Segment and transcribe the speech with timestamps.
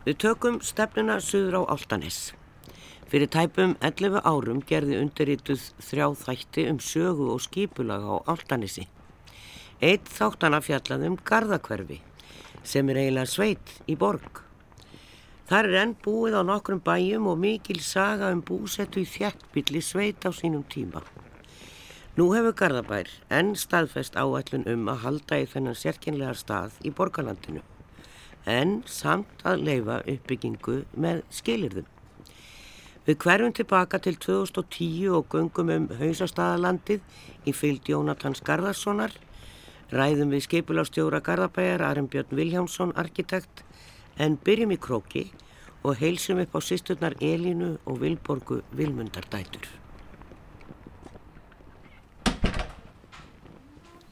[0.00, 2.30] Við tökum stefnuna söður á Áltanes.
[3.12, 8.86] Fyrir tæpum 11 árum gerði undirrituð þrjá þætti um sögu og skipulag á Áltanesi.
[9.84, 11.98] Eitt þáttana fjallaði um Garðakverfi
[12.64, 14.40] sem er eiginlega sveit í borg.
[15.50, 20.24] Þar er enn búið á nokkrum bæjum og mikil saga um búsettu í þjættbylli sveit
[20.24, 21.04] á sínum tíma.
[22.16, 27.60] Nú hefur Garðabær enn staðfest áætlun um að halda í þennan sérkynlega stað í borgarlandinu
[28.46, 31.88] en samt að leifa uppbyggingu með skilirðum.
[33.06, 37.00] Við hverjum tilbaka til 2010 og gungum um hausastadalandið
[37.48, 39.16] í fylg Jónatans Garðarssonar,
[39.90, 43.64] ræðum við skeipulástjóra Garðabæjar Arnbjörn Viljámsson, arkitekt,
[44.20, 45.26] en byrjum í króki
[45.82, 49.79] og heilsum upp á sýsturnar Elínu og Vilborgu Vilmundardætur.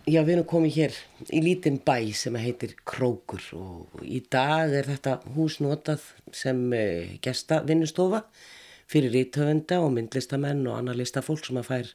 [0.09, 0.95] Já, við erum komið hér
[1.37, 7.19] í lítinn bæ sem heitir Krókur og í dag er þetta hús notað sem eh,
[7.21, 8.23] gesta vinnustofa
[8.89, 11.91] fyrir rítöfunda og myndlistamenn og annar listafólk sem að fær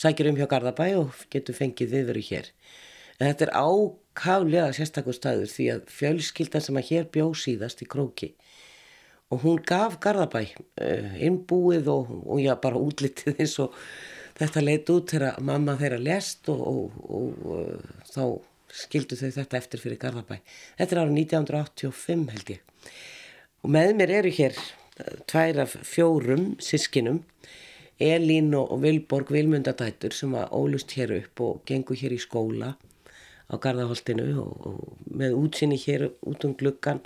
[0.00, 2.48] sækjur um hjá Garðabæ og getur fengið viðveru hér.
[3.18, 7.90] En þetta er ákaflega sérstakur staður því að fjölskyldan sem að hér bjó síðast í
[7.92, 8.30] Króki
[9.28, 13.76] og hún gaf Garðabæ uh, innbúið og, og já, bara útlitið eins og
[14.40, 18.24] þetta leitt út þegar mamma þeirra lest og, og, og, og uh, þá
[18.80, 20.36] skildu þau þetta eftir fyrir Garðabæ.
[20.78, 22.60] Þetta er árið 1985 held ég.
[23.60, 27.24] Og með mér eru hér uh, tvær af fjórum sískinum,
[28.00, 32.70] Elín og Vilborg Vilmundadætur sem að ólust hér upp og gengur hér í skóla
[33.50, 37.02] á Garðaholtinu og með útsinni hér út um gluggan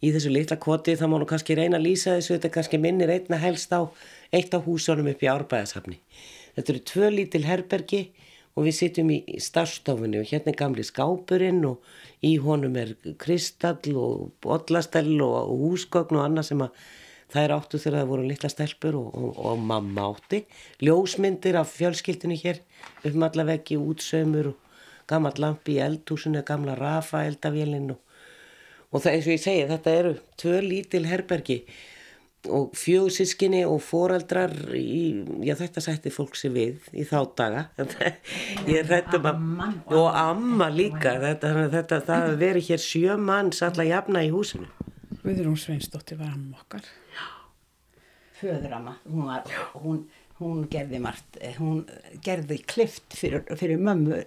[0.00, 3.12] í þessu litla kvoti þá má nú kannski reyna að lýsa þessu, þetta kannski minnir
[3.12, 3.84] einna helst á
[4.32, 5.98] eitt af húsunum upp í Árbæðashafni.
[6.56, 8.00] Þetta eru tvö lítil herbergi
[8.56, 11.84] og við sitjum í starfstofunni og hérna er gamli skápurinn og
[12.26, 16.82] í honum er kristall og bollastell og húsgögn og annað sem að
[17.30, 20.42] þær áttu þegar það voru litla stelpur og, og, og mamma átti.
[20.82, 22.58] Ljósmyndir af fjölskyldinu hér
[23.04, 24.66] upp með alla veggi útsömmur og
[25.10, 28.02] gammal lampi í eldhúsinu, gamla rafa eldavélinn og,
[28.90, 30.12] og það eins og ég segi þetta eru
[30.42, 31.72] tvö lítil herbergi og
[32.48, 37.64] fjögsískinni og foreldrar í, já þetta sætti fólk sér við í þá daga.
[38.70, 39.42] Ég rættum að
[39.96, 41.18] og amma líka.
[41.20, 44.70] Þetta, þetta, það verið hér sjö manns alla jafna í húsinu.
[45.20, 46.86] Viðrún Sveinsdóttir var amma okkar.
[48.40, 49.50] Föðuramma hún, var,
[49.82, 50.04] hún,
[50.38, 51.82] hún gerði margt eh, hún
[52.24, 54.22] gerði klift fyrir, fyrir mömmu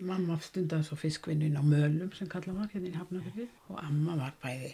[0.00, 4.34] mamma stundaði svo fiskvinnin á mölum sem kalla var hérna í Hafnafjörði og amma var
[4.42, 4.72] bæði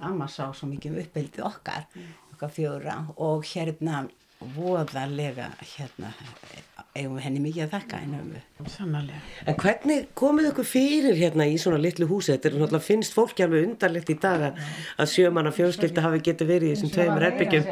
[0.00, 2.14] amma sá svo mikið um uppbyldið okkar mm.
[2.34, 4.06] okkar fjóra og hérna
[4.56, 6.12] voðalega hérna
[6.96, 7.98] eigum við henni mikið að þakka
[8.72, 9.20] Sannarlega.
[9.48, 12.32] En hvernig komið ykkur fyrir hérna í svona litlu húsi?
[12.32, 14.60] Þetta er náttúrulega finnst fólki alveg undarlegt í dag að,
[15.02, 17.68] að sjömanna fjölskylda hafi getið verið í þessum tveimur erbyggjum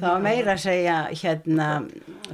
[0.00, 1.68] Það var meira að segja hérna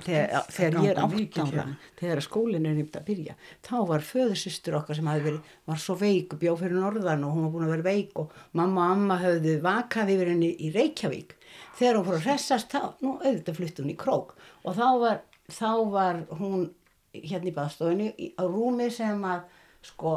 [0.04, 1.64] þegar, þegar ég er átt ára
[1.98, 3.36] þegar skólinn er nýmt að byrja
[3.66, 7.46] þá var föðursystur okkar sem verið var svo veik og bjóð fyrir norðan og hún
[7.46, 11.34] var búin að vera veik og mamma og amma höfðu vakað yfir henni í Reykjavík.
[11.78, 14.34] Þegar hún fór að hressast þá, nú auðvitað flytti hún í krók.
[14.64, 16.68] Og þá var þá var hún
[17.12, 19.46] hérna í baðstofunni á rúmi sem að
[19.88, 20.14] sko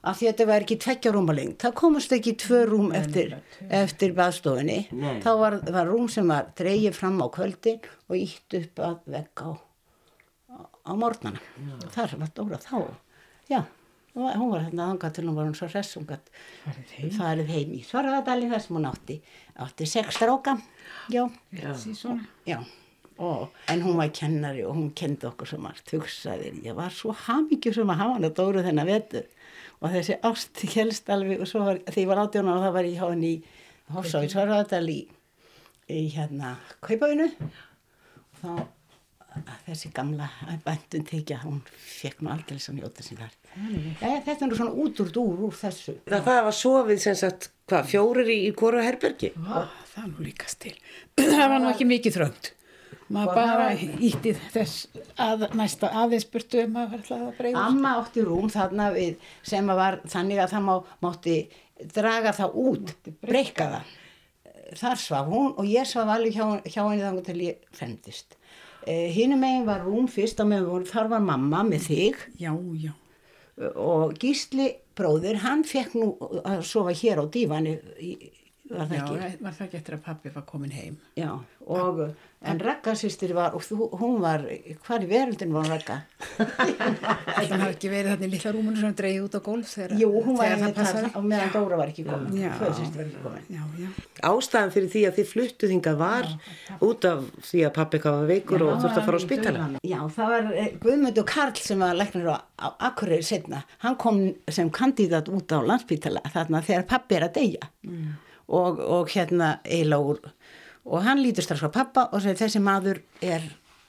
[0.00, 3.34] að því að þetta var ekki tveggja rúmaling það komast ekki tvö rúm eftir,
[3.68, 4.78] eftir baðstofunni.
[5.24, 9.52] Þá var, var rúm sem var dreyið fram á kvöldin og ítt upp að vegga
[9.52, 10.58] á,
[10.88, 11.76] á mornana já.
[11.98, 12.80] þar var Dóra þá.
[13.50, 13.60] Já,
[14.16, 17.76] hún var hérna aðanga til hún var hún svo res hún gæti farið heim.
[17.76, 19.20] í Svarðardalinn þar sem hún átti
[19.60, 20.56] átti sex stráka.
[21.12, 21.74] Já, já.
[22.48, 22.60] já.
[23.20, 27.12] Oh, en hún var kennari og hún kendi okkur svo margt hugsaðir, ég var svo
[27.12, 29.26] hamingju sem að hafa hann að dóru þennan vetur
[29.80, 32.88] og þessi ást helst alveg og svo var, því ég var átjóna og það var
[32.88, 33.40] ég hjá henni í
[33.90, 35.00] Hófsávís Svarðardal í,
[35.90, 36.54] í hérna
[36.84, 37.30] Kaupavinu.
[38.30, 38.52] Og þá
[39.66, 40.28] þessi gamla
[40.64, 45.00] bændun tekja, hún fekk nú aldrei sem njóta sín þar þetta er nú svona út
[45.02, 45.96] úr dúr úr þessu.
[46.06, 49.32] Það, það var sofið sem sagt, hvað, fjórir í, í hvora herbergi?
[49.38, 50.76] Vá, það nú líkast til
[51.18, 52.52] það var nú ekki mikið þröngt
[53.10, 54.88] maður bara ítti þess
[55.20, 60.00] að næsta aðeinsburtu um að verða að breyða Amma átti rúm þarna við sem var
[60.08, 60.74] þannig að það má,
[61.04, 61.36] mátti
[61.94, 62.92] draga það út,
[63.24, 63.94] breyka það.
[64.80, 68.36] Þar svaf hún og ég svaf alveg hjá, hjá henni þannig til ég fremdist
[68.86, 72.20] eh, hinnum megin var rúm fyrst meðan þar var mamma með þig.
[72.40, 72.92] Já, já.
[73.76, 76.12] Og Gísli bróður, hann fekk nú
[76.44, 78.12] að sofa hér á dífani í
[78.70, 79.14] var það ekki?
[79.20, 80.98] Já, var það ekki eftir að pappi var komin heim.
[81.18, 81.30] Já,
[81.70, 82.02] og
[82.50, 84.44] en Ragga sýstir var, og þú, hún var,
[84.86, 85.96] hvar í veröldin var Ragga?
[86.70, 90.38] Það hafi ekki verið þannig lilla rúmunu sem dreigði út á gólf þegar, Jú, hún
[90.38, 91.10] var það það passaði.
[91.12, 92.38] á meðan Dóra var ekki komin.
[92.40, 92.50] Já.
[92.60, 93.44] Föðsýstir var ekki komin.
[93.50, 93.88] Já, já.
[94.30, 96.30] Ástæðan fyrir því að þið fluttuð hingað var
[96.88, 99.68] út af því að pappi hvað var veikur og þurfti að fara á spítala.
[99.84, 103.62] Já, það var eh, Guðmundur Karl sem var læknir á, á Akureyri setna.
[103.84, 106.24] Hann kom sem kandidat út á landspítala
[108.50, 108.58] er.
[108.58, 110.20] Og, og hérna eiginlega úr.
[110.90, 113.46] Og hann lítur strax á pappa og segir þessi maður er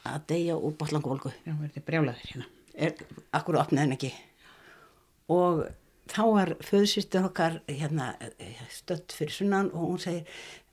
[0.08, 1.34] að deyja úr botlangólgu.
[1.46, 2.50] Já, verður þið brjálaðir hérna.
[2.76, 2.98] Er,
[3.36, 4.12] akkur opnaði hann ekki.
[5.32, 5.64] Og
[6.12, 8.14] þá var föðsýstur okkar hérna,
[8.74, 10.26] stött fyrir sunnan og hún segir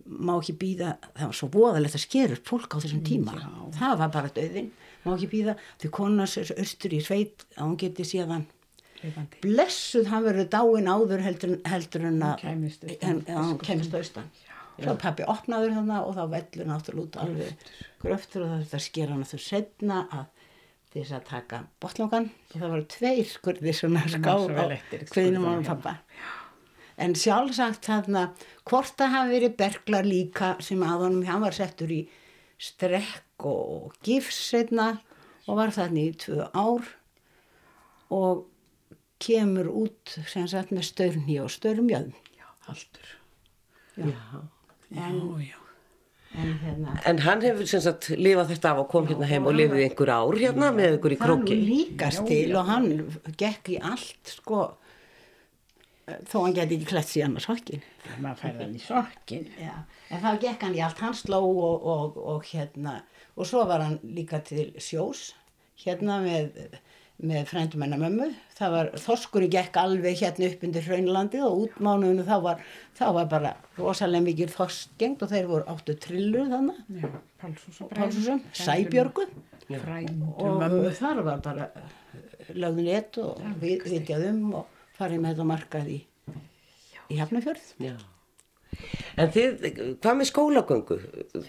[0.09, 3.35] má ekki býða, það var svo voðalegt að skera upp fólk á þessum tíma
[3.77, 4.71] það var bara döðin,
[5.05, 8.47] má ekki býða því konas östur í sveit að hún geti síðan
[9.03, 9.43] Lifandi.
[9.45, 14.31] blessuð hann verður dáin áður heldur, heldur en að hann kemist austan
[14.79, 17.71] svo pappi opnaður þannig og þá vellur náttúrulega út alveg
[18.03, 20.27] gröftur og það að skera hann þau setna að
[20.95, 25.67] þess að taka botlangan og það voru tveir skurði svona ská var á skurðar, ánum
[25.67, 25.99] pappa
[26.99, 28.25] en sjálfsagt þarna
[28.69, 32.01] hvort það hafi verið berglar líka sem að honum, hann var settur í
[32.59, 34.97] strekk og gifs setna
[35.47, 36.89] og var þarna í tvö ár.
[38.15, 38.47] Og
[39.23, 43.15] kemur út sem sagt með störni og störmjöðum Já, haldur.
[43.99, 44.13] Já.
[44.95, 45.09] Já,
[45.43, 45.57] já.
[46.39, 49.57] en hérna En hann hefur sem sagt lifað þetta af og kom hérna heim og
[49.59, 51.57] lifið einhver ár hérna með ykkur í króki.
[51.71, 52.91] líkast til og hann
[53.41, 54.61] gekk í allt sko
[56.09, 57.83] þó hann geti ekki klætt síðan á sokkin
[58.23, 59.49] Maður færði hann í sokkin.
[59.61, 59.75] Já,
[60.09, 62.95] en þá gekk hann í allt, hann sló og, og, og hérna,
[63.37, 65.35] og svo var hann líka til sjós,
[65.85, 66.79] hérna með,
[67.19, 72.27] með frændum hennar mömmu, það var, þorskurinn gekk alveg hérna upp undir hraunlandi og útmánuðinu
[72.29, 72.61] þá var,
[72.95, 77.09] þá var bara rosalega mikið þorskgengt og þeir voru áttu trillur þannig, Já,
[77.43, 79.27] Pálsús og Pálsson, Sæbjörgu
[79.69, 80.93] Frændum og mömmu.
[80.97, 81.67] þar var bara
[82.55, 85.99] lögðun eitt og við vitjað um og farið með þetta á markað í,
[87.11, 87.67] í Hafnafjörð.
[87.83, 87.97] Já.
[89.19, 89.69] En þið,
[89.99, 90.97] hvað með skólagöngu?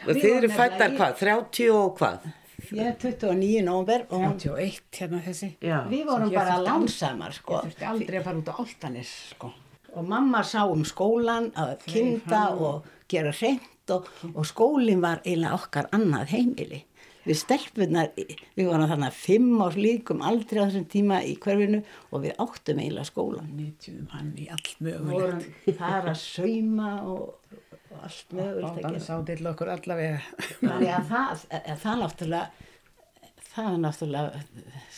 [0.09, 1.17] Þið eru fættar hvað?
[1.21, 2.27] 30 og hvað?
[2.75, 5.49] Ég er 29 nóver og 31 hérna þessi.
[5.63, 5.79] Já.
[5.89, 9.51] Við vorum bara lánsamar sko Ég þurfti aldrei að fara út á Altanis, sko.
[9.95, 15.57] og mamma sá um skólan að kynda og gera hreint og, og skólinn var eiginlega
[15.57, 16.83] okkar annað heimili.
[17.25, 21.81] Við stelpunar, við vorum þannig að fimm ás líkum aldrei á þessum tíma í hverfinu
[22.09, 23.49] og við áttum eiginlega skólan.
[23.57, 25.09] Nýtjum hann í allt mögulegt.
[25.11, 27.57] vorum þar að sauma og,
[27.89, 29.05] og allt mögulegt að Bátan gera.
[29.05, 30.19] sá til okkur allavega.
[30.61, 32.67] Þannig að það, að það náttúrulega,
[33.49, 34.43] það náttúrulega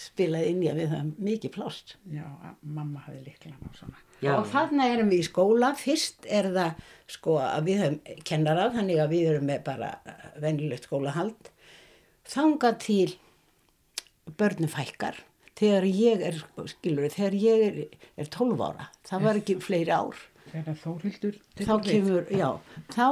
[0.02, 1.96] spilaði inn í að við höfum mikið plást.
[2.12, 2.26] Já,
[2.62, 4.04] mamma hafði líklan á svona.
[4.22, 4.36] Já.
[4.36, 6.86] Og þarna erum við í skóla, fyrst er það
[7.16, 9.92] sko að við höfum kennarað, þannig að við erum með bara
[10.44, 11.52] venjulegt skólahald.
[12.32, 13.16] Þanga til
[14.38, 15.18] börnum fækkar,
[15.58, 16.38] þegar ég er,
[16.70, 17.80] skilur þegar ég er,
[18.22, 20.22] er 12 ára, það var ekki fleiri ár.
[20.52, 22.50] Þegar Þórhildur Þá kemur, já,
[22.92, 23.06] þá,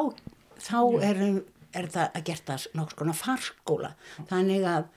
[0.60, 1.38] þá erum,
[1.80, 3.92] er það að gert það nokkuð skona farskóla.
[4.32, 4.90] Þannig að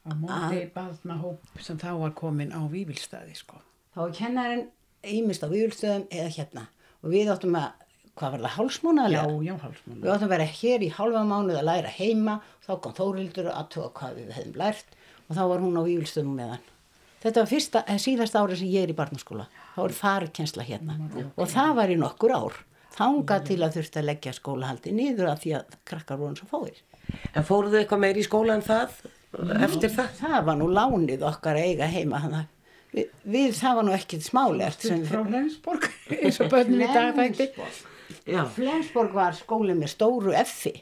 [0.00, 3.60] á móti baðnahóp sem þá var komin á Vívilstaði, sko.
[3.94, 4.66] þá er kennarinn
[5.04, 6.66] ímist á vývulstöðum eða hérna.
[7.04, 7.68] Og við áttum að,
[8.18, 9.36] hvað var það, Já, hálsmónaðlega?
[9.46, 10.00] já, hálsmála.
[10.02, 12.34] Við áttum að vera hér í halva mánuð að læra heima,
[12.66, 14.96] þá kom Þórildur að tóa hvað við hefðum lært
[15.28, 16.66] og þá var hún á vývilstöðum meðan.
[17.20, 19.46] Þetta var fyrsta, eh, síðasta ára sem ég er í barnaskóla.
[19.76, 20.96] Þá er farkensla hérna
[21.36, 22.60] og það var í nokkur ár.
[22.96, 26.80] Þanga til að þurfti að leggja skólahaldi niður af því að krakkar voru svo fáir.
[27.34, 28.96] En fóruðu eitthvað meir í skóla en það
[29.62, 30.08] eftir það?
[30.18, 33.96] Það var nú lánið okkar að eiga heima þannig að við, við það var nú
[33.96, 37.20] ekkit smálegt sem Frá Flensborg, eins og börnin í dag.
[38.56, 40.74] Flensborg var skóli með stóru effi.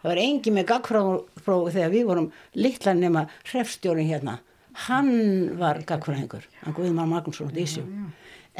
[0.00, 4.38] Það var engi með gagfráfi þegar við vorum litla nema hrefstjórin hérna.
[4.86, 5.12] Hann
[5.58, 7.84] var gagfræðingur, hann Guðmar Magnússon og Dísjó.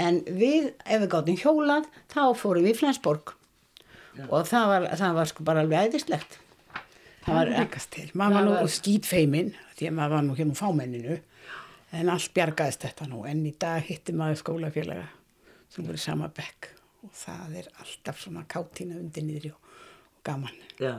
[0.00, 3.34] En við, ef við gáttum hjólað, þá fórum við í Flensborg.
[4.28, 6.38] Og það var, það var sko bara alveg æðislegt.
[7.24, 8.08] Það var líkast til.
[8.16, 11.20] Maður var nú skýtfeimin, því að maður var nú hérna úr fámenninu,
[12.00, 13.24] en allt bjargaðist þetta nú.
[13.28, 15.08] En í dag hitti maður skólafélaga
[15.70, 16.72] sem voru sama bekk
[17.06, 19.69] og það er alltaf svona kátína undir niðri og
[20.26, 20.56] gaman.
[20.80, 20.94] Já.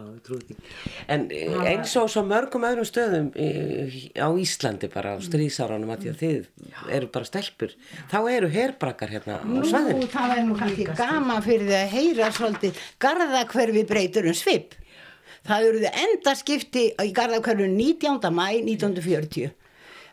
[1.10, 6.04] En eh, eins og svo mörgum öðrum stöðum eh, á Íslandi bara á stríðsáránum að
[6.04, 7.74] því að þið eru bara stelpur,
[8.12, 10.10] þá eru herbrakkar hérna á Nú, svæðinu.
[10.14, 14.76] það er nú kannski gaman fyrir því að heyra svolítið garðakverfi breytur um svip.
[15.50, 18.30] Það eruðu endaskipti í garðakverfinu 19.
[18.38, 19.50] mæ 1940.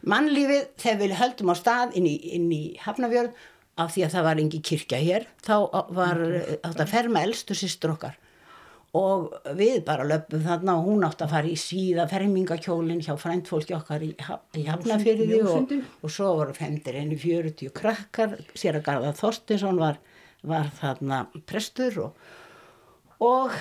[0.08, 3.36] Mannlífið þegar við höldum á stað inn í, inn í Hafnafjörð
[3.78, 5.54] af því að það var engi kirkja hér, þá
[5.94, 6.22] var
[6.64, 8.16] átt að ferma elstu sýstur okkar
[8.96, 13.76] og við bara löpum þarna og hún átti að fara í síða fermingakjólinn hjá fræntfólki
[13.76, 14.14] okkar í,
[14.56, 18.38] í Hafnafyrði og, og svo voru femdir enni 40 krakkar.
[18.56, 20.00] Sér að Garða Þorstinsson var,
[20.40, 22.30] var þarna prestur og,
[23.20, 23.52] og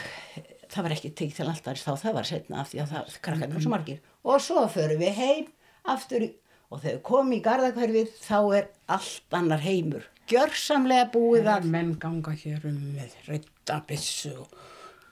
[0.71, 3.53] það var ekki tekið til alltaf þá það var setna af því að það krakkar
[3.55, 4.03] var svo margir.
[4.27, 5.51] Og svo förum við heim
[5.87, 6.29] aftur
[6.67, 10.07] og þegar við komum í Garðakverfið þá er allt annar heimur.
[10.27, 14.57] Gjörsamlega búið að menn ganga hér um með reytta bissu og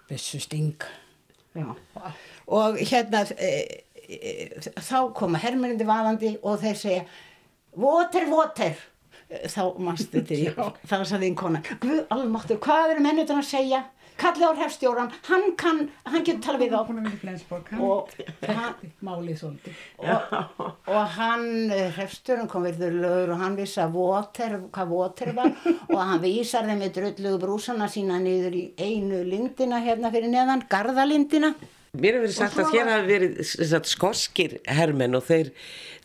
[0.10, 0.84] bissu sting
[1.56, 1.72] Já.
[2.48, 3.52] og hérna e,
[4.10, 7.06] e, þá koma hermurindi vaðandi og þeir segja
[7.76, 8.76] voter, voter.
[9.26, 13.80] Þá mannstu þetta þá sagði einn kona Guð almáttur, hvað eru mennutan að segja
[14.20, 18.10] kallið á hefstjóran, hann kann hann getur tala við á og
[18.48, 19.84] hann málið svolítið.
[20.00, 20.36] Og,
[20.96, 21.48] og hann
[21.98, 25.54] hefstjóran kom verður lögur og hann vissi að voter, hvað voter var.
[25.96, 30.66] Og hann vísar þeim með dröllugu brúsana sína niður í einu lindina hérna fyrir neðan,
[30.70, 31.54] garðalindina
[32.00, 35.52] Mér hefur verið sagt að hér hafi verið sagt, skorskir hermenn og þeir,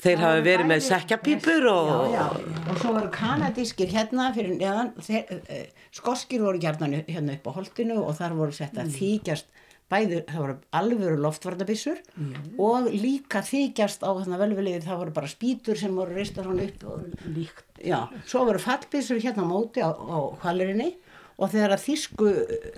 [0.03, 1.91] þeir hafi verið með sekjapípur og...
[1.91, 2.27] Já, já,
[2.67, 7.53] og svo voru kanadískir hérna fyrir neðan, þeir, uh, skorskir voru hérna, hérna upp á
[7.59, 8.97] holdinu og þar voru sett að mm.
[9.01, 9.53] þýkjast,
[9.91, 12.35] bæður, það voru alvöru loftvarnabissur mm.
[12.63, 16.87] og líka þýkjast á þarna velveliðið, það voru bara spýtur sem voru reistar hann upp
[16.87, 17.67] og líkt.
[17.83, 20.93] Já, svo voru fallbissur hérna á móti á, á hvalurinni
[21.41, 22.31] og þegar að þísku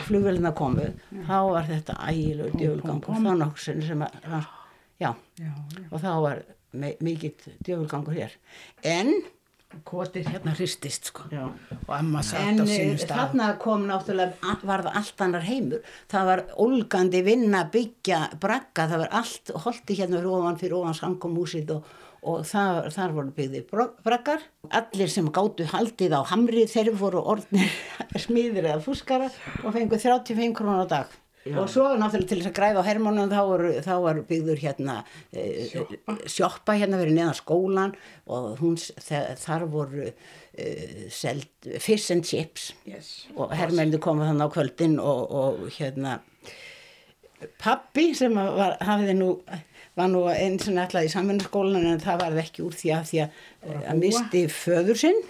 [0.06, 1.20] flugvelina komu já.
[1.26, 3.20] þá var þetta ægilegu djöfulgangur.
[3.26, 4.48] þá nokksinn sem að
[5.02, 5.52] já, já,
[5.90, 6.42] og þá var
[6.72, 8.36] mikill djöfulgangur hér.
[8.86, 9.16] En
[9.88, 11.24] Kvotir hérna hristist sko.
[11.32, 13.12] Og Emma satt á sínum stað.
[13.14, 15.94] En þarna kom náttúrulega, var það allt annar heimur.
[16.12, 20.98] Það var olgandi vinna, byggja, bragga, það var allt holdi hérna fyrir ofan fyrir ofan
[20.98, 23.62] samkomúsið og, og það, þar voru byggði
[24.04, 24.44] braggar.
[24.70, 27.72] Allir sem gáttu haldið á hamrið þeir voru orðnir
[28.24, 31.18] smiðir eða fúskara og fenguð 35 krónar á dag.
[31.42, 31.56] Já.
[31.58, 34.92] og svo náttúrulega til þess að græða á hermónum þá var, þá var byggður hérna
[35.34, 36.14] e, sjoppa.
[36.30, 37.94] sjoppa hérna verið neðan skólan
[38.30, 38.76] og hún,
[39.42, 40.68] þar voru e,
[41.10, 41.48] seld,
[41.82, 43.10] fish and chips yes.
[43.34, 46.20] og hermónum komið þannig á kvöldin og, og hérna
[47.58, 49.32] pappi sem var, hafiði nú
[49.98, 53.24] var nú eins og nættilega í samfunnaskólan en það var ekki úr því að því
[53.24, 53.40] að,
[53.78, 55.24] að misti föður sinn.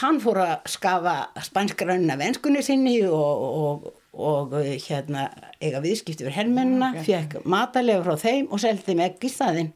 [0.00, 5.28] Hann fór að skafa spænskranna venskunni sinni og, og og eh, hérna
[5.62, 9.74] eiga viðskipti fyrir herrmennina, fekk matalega frá þeim og seldi þeim ekki í staðinn.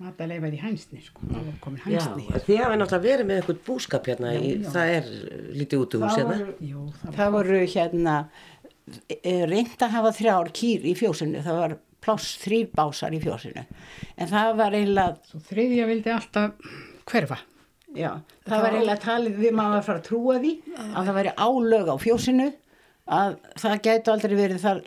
[0.00, 1.50] Matalega verið í hænsni sko, það
[2.46, 4.70] þið hafa náttúrulega verið með eitthvað búskap hérna, já, já.
[4.72, 5.10] það er
[5.58, 6.38] lítið út úr hérna
[6.70, 8.14] Jú, það, það voru hérna
[9.18, 13.64] eh, reynd að hafa þrjár kýr í fjósinu, það var pláss þrýr básar í fjósinu.
[14.16, 16.74] En það var eiginlega Svo þriðja vildi alltaf
[17.10, 17.40] hverfa.
[17.90, 18.10] Já,
[18.44, 21.32] það, það var eiginlega talið við maður að fara að trúa því að það væri
[21.36, 22.50] álög á fjósinu
[23.10, 24.82] að það gætu aldrei verið þar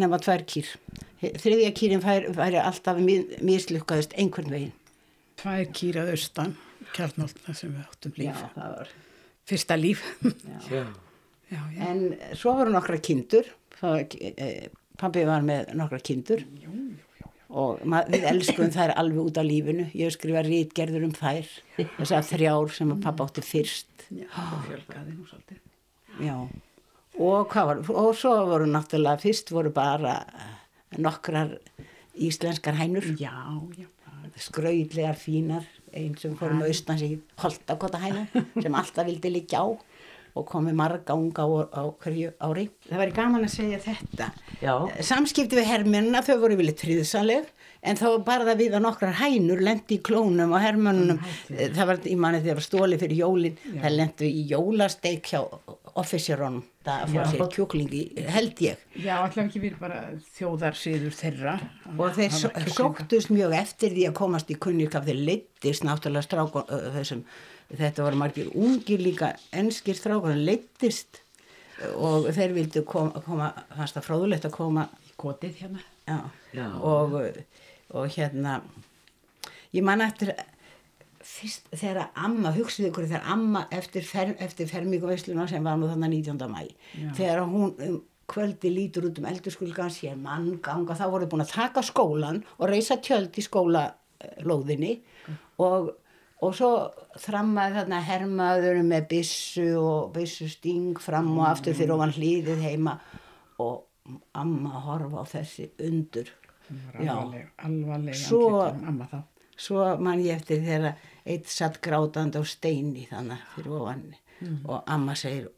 [0.00, 0.72] nema tvær kýr.
[1.20, 4.74] Þriðja kýrin væri alltaf mislukkaðist einhvern veginn.
[5.40, 6.56] Tvær kýr að austan
[6.96, 8.42] kjarnoltna sem við áttum líf.
[8.42, 8.90] Já, var...
[9.48, 10.04] fyrsta líf.
[10.72, 10.84] Já.
[11.50, 12.04] Já, en
[12.38, 13.48] svo voru nokkra kindur.
[13.82, 16.44] E, pabbi var með nokkra kindur.
[16.60, 19.88] Jú, jú, jú, og við elskum þær alveg út á lífinu.
[19.96, 24.08] Ég skrifa rítgerður um þær þess að þrjár sem pappa átti fyrst.
[24.10, 25.62] Já, og fjölgaði nú svolítið.
[26.20, 26.36] Já.
[27.20, 30.20] Og, var, og svo voru náttúrulega fyrst voru bara
[30.98, 31.56] nokkrar
[32.14, 33.06] íslenskar hænur.
[33.20, 33.34] Já,
[33.78, 33.88] já.
[34.40, 35.66] skrauðlegar fínar
[35.96, 39.66] einn sem fórum austans í Holtakota hæna sem alltaf vildi líka á
[40.40, 42.66] og komið marga unga á, á hverju ári.
[42.88, 44.30] Það væri gaman að segja þetta.
[44.60, 44.74] Já.
[45.06, 47.48] samskipti við hermjörnuna þau voru vilja tríðsaleg
[47.80, 52.02] en þá bara það við að nokkrar hænur lendi í klónum og hermjörnunum það var
[52.04, 55.40] í manni þegar stóli fyrir jólin það lendi í jólasteik hjá
[56.00, 58.84] officerónum það að fá sér kjóklingi held ég.
[58.96, 60.00] Já, alltaf ekki verið bara
[60.36, 61.54] þjóðarsiður þeirra.
[61.96, 67.24] Og þeir sóktust mjög eftir því að komast í kunnirkap þeir leittist náttúrulega strákon þessum,
[67.78, 71.22] þetta voru margir ungir líka enskir strákon leittist
[71.96, 76.18] og þeir vildu koma, koma fannst það fróðulegt að koma í kotið hérna Já,
[76.56, 76.66] Já.
[76.82, 77.14] Og,
[77.94, 78.60] og hérna
[79.74, 80.34] ég man eftir
[81.30, 86.24] fyrst þegar amma, hugsið ykkur þegar amma eftir, fer, eftir fermíkuvesluna sem var nú þannig
[86.24, 86.46] 19.
[86.50, 87.10] mæ Já.
[87.18, 87.98] þegar hún um,
[88.30, 92.70] kvöldi lítur út um eldurskulgan sér mann ganga þá voru búin að taka skólan og
[92.70, 94.92] reysa tjöld í skólalóðinni
[95.60, 95.92] og,
[96.40, 96.70] og svo
[97.20, 102.96] þrammaði þarna hermaður með bissu og bissu sting fram og aftur fyrir ofan hlýðið heima.
[103.60, 103.84] Og
[104.40, 106.32] amma horfa á þessi undur.
[106.70, 108.62] Alvarleg, alvarleg svo,
[109.10, 109.22] þá.
[109.58, 114.60] svo man ég eftir þegar eitt satt grátand á steini þannig fyrir ofanni mm.
[114.70, 115.48] og amma segir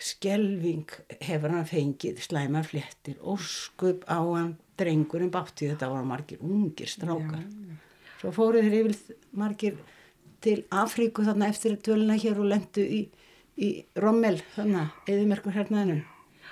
[0.00, 0.88] skelving
[1.20, 3.20] hefur hann fengið slæma fléttir.
[3.20, 7.44] Óskup á hann drengurinn bátti þetta voru margir ungir strákar.
[7.44, 7.78] Já.
[8.24, 9.76] Svo fóruð þeir yfir margir
[10.44, 13.04] til Afríku þarna eftir töluna hér og lendu í,
[13.60, 13.68] í
[14.00, 16.00] Rommel þarna, eðimerkur hernaðinu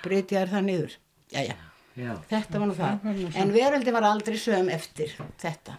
[0.03, 0.97] breytið er það niður.
[1.33, 1.55] Jæja,
[1.97, 2.11] Já.
[2.29, 3.07] þetta var nú það.
[3.39, 5.77] En veröldi var aldrei sögum eftir þetta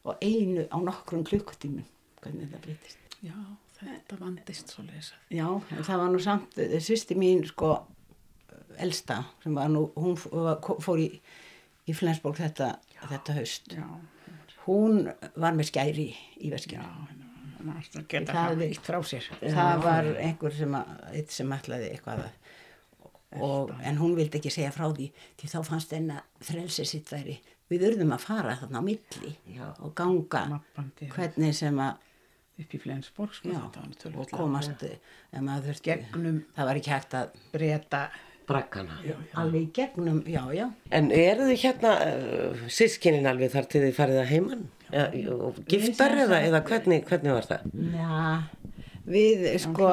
[0.00, 1.86] og einu á nokkrum klukkutímum
[2.20, 3.16] hvernig þetta breytist.
[3.24, 3.36] Já,
[3.80, 5.46] þetta vandist svo lesa Já,
[5.84, 7.74] það var nú samt, sýsti mín sko
[8.80, 11.10] elsta sem var nú, hún fór í,
[11.88, 13.74] í Flensborg þetta, þetta haust.
[13.76, 13.84] Já.
[14.66, 16.84] Hún var með skæri í veskinu.
[17.60, 22.22] Það, það, það var einhver sem, að, sem ætlaði eitthvað
[23.38, 27.36] og, en hún vildi ekki segja frá því því þá fannst enna frelsi sitt væri
[27.70, 29.66] við urðum að fara þarna á milli já.
[29.78, 32.08] og ganga Mappandi, hvernig sem að
[32.60, 33.60] upp í Flensborg sko,
[34.10, 34.82] og komast
[35.84, 38.02] gegnum það var ekki hægt að breyta
[38.50, 38.98] brakkana
[39.40, 40.66] alveg gegnum, já, já.
[40.94, 46.16] En eru þið hérna uh, sískinin alveg þar til þið farið að heimann og giftar
[46.24, 47.66] eða, eða hvernig, hvernig var það?
[47.94, 48.24] Já,
[49.10, 49.92] við sko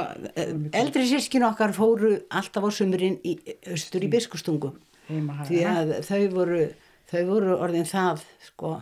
[0.74, 3.38] eldri sískin okkar fóru alltaf á sömurinn í
[3.74, 6.62] östur í biskustungum því að þau voru
[7.08, 8.78] þau voru orðin það sko.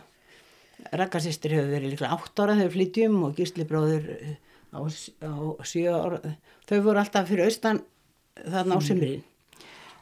[0.96, 4.04] Rakkarsýstir hefur verið líklega 8 ára þau flytjum og gíslibróður
[4.70, 6.20] á, á 7 ára
[6.68, 7.80] þau voru alltaf fyrir austan
[8.36, 9.24] þarna á sömurinn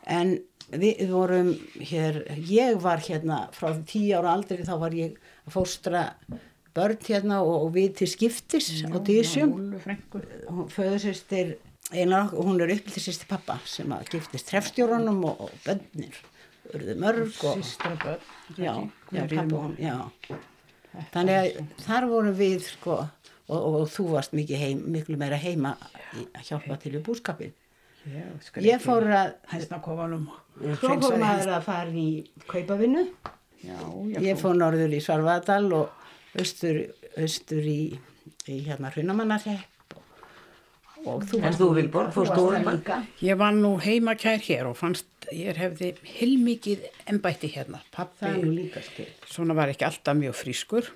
[0.07, 0.39] en
[0.73, 6.05] við vorum hér, ég var hérna frá tíu ára aldrei þá var ég að fóstra
[6.75, 9.53] börn hérna og, og við til skiptis Já, á tísjum
[10.75, 11.57] föðursýstir
[11.93, 16.17] einar hún er uppiltið sýstir pappa sem að giftist trefstjórunum og, og bönnir
[16.73, 18.25] urðu mörg og sýstra börn
[18.57, 18.75] já,
[19.13, 19.27] já,
[19.79, 19.99] já.
[21.13, 25.77] þannig að þar vorum við sko og, og þú varst heim, miklu meira heima
[26.33, 27.55] að hjálpa til í búskapin
[28.05, 29.37] ég fór að
[30.79, 32.09] svo fór maður að fara í
[32.51, 33.05] kaupavinnu.
[33.65, 33.79] Já,
[34.21, 36.83] ég fór norður í Svarvadal og austur,
[37.17, 37.95] austur í,
[38.51, 39.71] í hérna Hrunamannarhepp
[41.05, 42.99] og þú varst þú Vilborg, fórst þú líka?
[43.25, 47.81] ég var nú heimakær hér og fannst ég hefði heilmikið ennbætti hérna.
[47.93, 50.89] Pappi, svona var ekki alltaf mjög frískur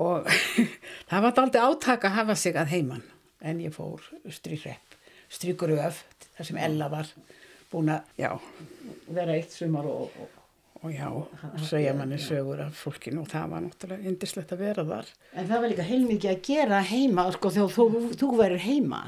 [0.00, 0.28] og
[1.10, 3.04] það var aldrei átaka að hafa sig að heiman
[3.44, 4.96] en ég fór austur í hrepp
[5.34, 6.04] strykur öf
[6.36, 7.10] þar sem Ella var
[7.72, 8.40] búin að
[9.14, 10.34] vera eitt sumar og, og,
[10.84, 11.08] og já,
[11.64, 15.08] segja manni sögur af fólkinu og það var náttúrulega indislegt að vera þar.
[15.32, 17.88] En það var líka heilmikið að gera heima sko þegar þú,
[18.20, 19.00] þú verður heima.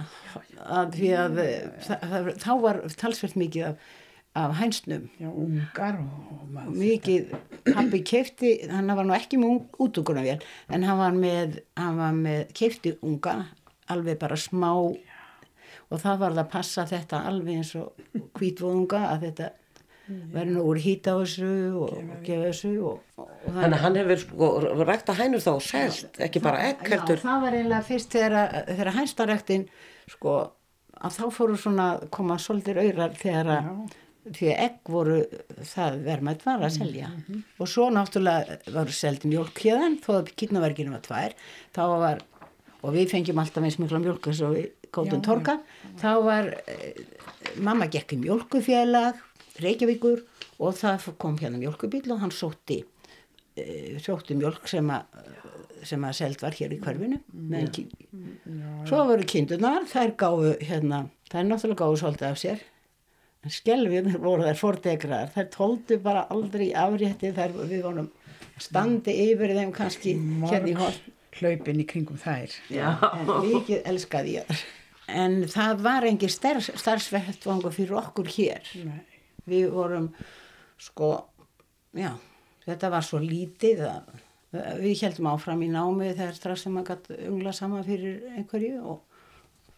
[0.65, 1.39] Að því að
[1.87, 3.93] það, það, þá var talsveit mikið af,
[4.37, 5.05] af hænsnum.
[5.21, 7.37] Já, ungar og mikið,
[7.69, 10.41] pabbi kefti hann var nú ekki með útuguna vel
[10.73, 11.61] en hann var með,
[12.17, 13.45] með kefti unga
[13.93, 14.73] alveg bara smá
[15.91, 19.53] og það var það að passa þetta alveg eins og kvítvóðunga að þetta
[20.07, 21.51] verður nú úr hýta á þessu
[21.83, 21.95] og
[22.27, 24.51] gefa þessu og, og þannig að hann hefur sko
[24.87, 27.23] rægt að hænur þá selt, ekki bara ekk heldur.
[27.25, 29.69] Það var eiginlega fyrst þegar, þegar hænstaræktin
[30.15, 30.37] sko
[30.97, 33.71] að þá fóru svona koma svolítir auðrar þegar að
[34.35, 35.19] því að egg voru
[35.73, 37.11] það verðmætt var að selja.
[37.11, 37.43] Mm -hmm.
[37.59, 41.37] og svo náttúrulega varu seldi mjölk hérðan þó að kynnaverkinu var tvær
[41.77, 42.25] þá var,
[42.83, 45.59] og við fengjum alltaf eins mikla mjölk eins og við góðum torka.
[46.01, 47.01] Þá var eh,
[47.63, 49.23] mamma gekk í mjölkufélag
[49.63, 50.25] Reykjavíkur
[50.61, 52.83] og það kom hérna mjölkubíl og hann sótti
[53.57, 55.09] eh, sótti mjölk sem að
[55.87, 58.87] sem að seld var hér í hverfinu mm.
[58.89, 62.65] svo voru kindunar þær gáðu hérna þær náttúrulega gáðu svolítið af sér.
[63.47, 68.09] En skelvið voru þær fordegraðar þær tóldu bara aldrei afrétti þær við vonum
[68.63, 70.97] standi yfir þeim kannski hérna í hól
[71.37, 72.57] hlaupin í kringum þær.
[72.73, 72.97] Já.
[73.13, 74.65] en mikið elskaði ég þar
[75.09, 78.71] en það var engin starfsvettvangu fyrir okkur hér.
[78.85, 79.03] Nei.
[79.47, 80.09] við vorum
[80.83, 81.11] sko
[81.95, 82.13] já,
[82.67, 84.15] þetta var svo lítið að
[84.81, 89.03] við heldum áfram í námi þegar strax sem maður gæti ungla saman fyrir einhverju og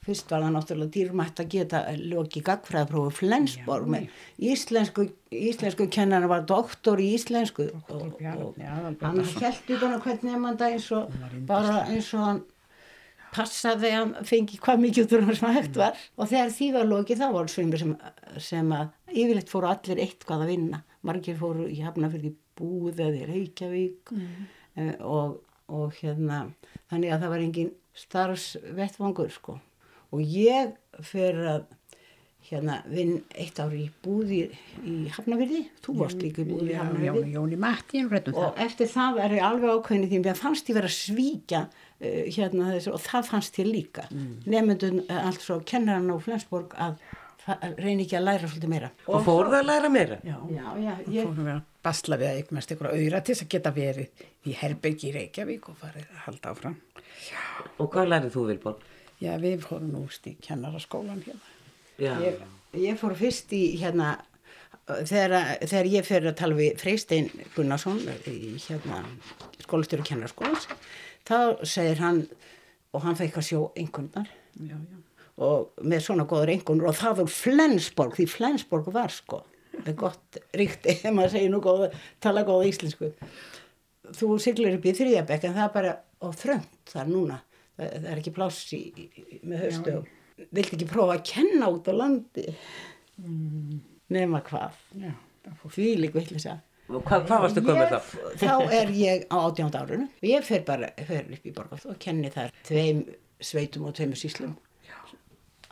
[0.08, 4.06] fyrst var það náttúrulega dýrmætt að geta loki gagfræðprófi Flensborg með
[4.52, 10.30] íslensku, íslensku kennar var doktor í íslensku og, og, og hann held utan á hvernig
[10.30, 12.44] nefnda eins og bara eins og hann
[13.34, 15.98] passaði að fengi hvað mikið úr hann sem hægt var.
[16.18, 17.94] Og þegar því var lokið þá voru svömmir sem,
[18.42, 20.82] sem að yfirleitt fóru allir eitt hvað að vinna.
[21.06, 24.46] Margir fóru í Hafnafjörði búð eða í Reykjavík mm.
[24.82, 25.38] uh, og,
[25.70, 26.48] og hérna
[26.90, 29.58] þannig að það var engin starfsvettvangur sko.
[30.14, 30.72] Og ég
[31.04, 31.66] fyrir að
[32.48, 34.40] hérna vinn eitt ári í búði
[34.86, 36.78] í Hafnafyrði, þú varst líka í búði í
[38.08, 38.46] réttum það.
[38.46, 41.62] Og eftir það er ég alveg ákveðin því að fannst ég vera svíkja
[42.00, 44.04] hérna þessu og það fannst ég líka.
[44.12, 44.34] Mm.
[44.46, 47.00] Nefndun uh, allt svo kennarinn á Flensborg að
[47.78, 48.90] reyni ekki að læra svolítið meira.
[49.08, 50.18] Og fór það að læra meira?
[50.26, 50.92] Já, já, já.
[51.14, 54.56] Ég fór að basla við að eignast ykkur auðra til þess að geta verið í
[54.58, 56.78] Herbergi í Reykjavík og farið að halda áfram.
[57.24, 57.42] Já.
[57.78, 58.86] Og hvað lærið þú Vilborg?
[59.18, 61.54] Já, við fórum núst í kennaraskólan hérna.
[61.98, 62.42] Ég,
[62.78, 64.18] ég fór fyrst í hérna
[64.86, 65.34] þegar,
[65.64, 67.98] þegar ég fyrir að tala við Freystein Gunnarsson
[68.30, 69.02] í hérna
[69.64, 70.68] skólastjóru kennarskólans
[71.28, 72.24] þá segir hann
[72.94, 74.32] og hann fekk að sjó einhvernar
[75.38, 79.44] og með svona góður einhvernur og það var Flensborg því Flensborg var sko
[79.78, 81.86] það er gott ríkti ef maður segir nú góð,
[82.22, 83.10] tala góða íslensku.
[84.16, 87.40] Þú siglir upp í þrýjabekk en það er bara á þrönd þar núna.
[87.78, 91.70] Það, það er ekki pláss í, í, með höstu og vildi ekki prófa að kenna
[91.74, 92.46] út á landi?
[93.18, 93.78] Mm.
[94.14, 94.76] nema hvað.
[95.74, 98.12] Því lík vill þess að Hva, hvað varstu komið þá?
[98.40, 101.98] þá er ég á átjánd árunu og ég fer bara fer upp í Borgátt og
[102.00, 103.02] kenni þar tveim
[103.44, 104.54] sveitum og tveimur síslum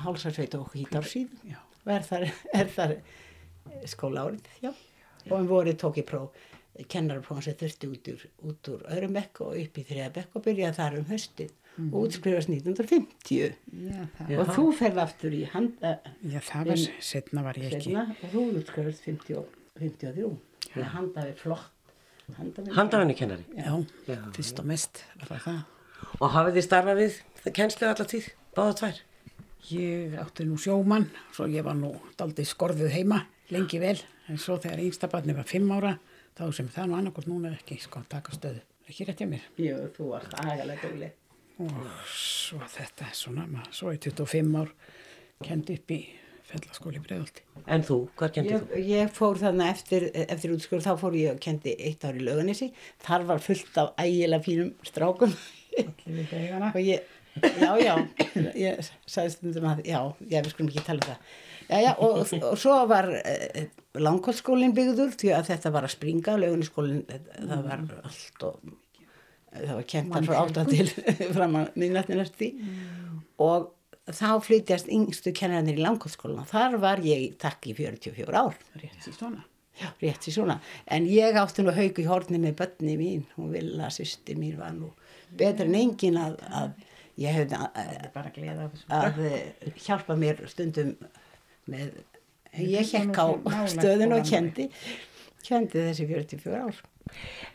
[0.03, 1.33] hálsarsveit og hítarsíð
[1.87, 2.27] og er þar,
[2.61, 2.97] er þar
[3.89, 6.37] skóla árið og um vorið tók ég próf
[6.93, 10.45] kennarprófum sem þurfti út úr, út úr öðrum bekk og upp í þriða bekk og
[10.45, 11.87] byrjaði þar um höstið mm.
[11.89, 13.57] og útskrifast 1950
[13.89, 14.03] já,
[14.37, 17.95] og þú ferði aftur í handa já það var, setna var ég ekki.
[17.95, 20.27] setna, og þú útskrifast 53
[20.77, 21.73] það handaði flott.
[22.75, 23.45] Handafinni kennari?
[23.55, 23.73] Já,
[24.09, 25.05] já, fyrst og mest
[26.21, 29.03] og hafið þið starfað við það kennslu allar tíð, báða tvær?
[29.71, 33.21] Ég átti nú sjómann svo ég var nú daldið skorðuð heima
[33.55, 35.95] lengi vel, en svo þegar einstabarni var fimm ára
[36.37, 38.65] þá sem það nú annarkort núna ekki sko taka stöðu.
[38.87, 39.47] Ekki rétt hjá mér?
[39.63, 41.23] Jú, þú varst aðgæðlega döguleg
[41.57, 41.77] og
[42.13, 44.73] svo þetta svona svo er 25 ár
[45.45, 46.01] kendi upp í
[46.47, 48.79] fellaskóli bregðaldi En þú, hvað kendi þú?
[48.79, 52.25] Ég, ég fór þannig eftir, eftir útskóru þá fór ég og kendi eitt ár í
[52.27, 52.71] löganissi
[53.03, 55.35] þar var fullt af ægilega fínum strákum.
[56.71, 57.03] Og ég
[57.43, 57.95] já, já,
[58.57, 59.99] ég sagði stundum að já,
[60.31, 61.37] já, við skulum ekki tala um það.
[61.67, 63.67] Já, já, og, og svo var eh,
[63.99, 67.03] langkválskólinn byggður því að þetta var að springa löganisskólinn,
[67.37, 68.75] það var allt og
[69.57, 70.87] það var kent þar frá átta til
[71.37, 73.19] fram að minnatni næstu mm.
[73.43, 73.73] og
[74.07, 78.59] þá flytjast yngstu kennarannir í langkvöldsskóluna þar var ég takk í 44 ár.
[78.79, 79.43] Rétt í svona.
[79.77, 80.55] Já, rétt í svona,
[80.89, 84.73] en ég átti nú haug í horni með börni mín, hún vilja sýsti mín var
[84.73, 84.89] nú
[85.37, 86.71] betur en engin að, að
[87.21, 89.21] ég hefði að, að
[89.85, 90.95] hjálpa mér stundum
[91.69, 91.99] með,
[92.57, 93.27] ég hekk á
[93.75, 94.71] stöðun og kendi
[95.45, 96.81] kendi þessi 44 ár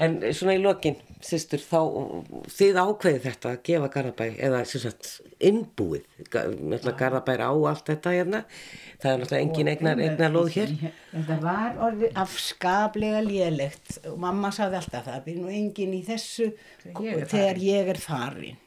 [0.02, 1.82] En svona í lokin, sýstur, þá
[2.50, 5.10] þið ákveði þetta að gefa Garðabæ eða sagt
[5.44, 8.42] innbúið, náttúrulega Garðabæ á allt þetta hérna,
[9.04, 10.74] það er náttúrulega engin eignar, eignar loð hér.
[11.12, 13.94] Þetta var orðið afskaplega lélegt.
[14.10, 16.52] Og mamma saði alltaf það, það er nú engin í þessu
[16.90, 18.62] ég þegar ég er farin.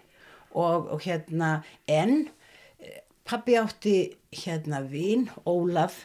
[0.54, 1.56] Og, og hérna,
[1.90, 2.28] en
[2.78, 3.96] eh, pabbi átti
[4.44, 6.04] hérna vinn, Ólaf,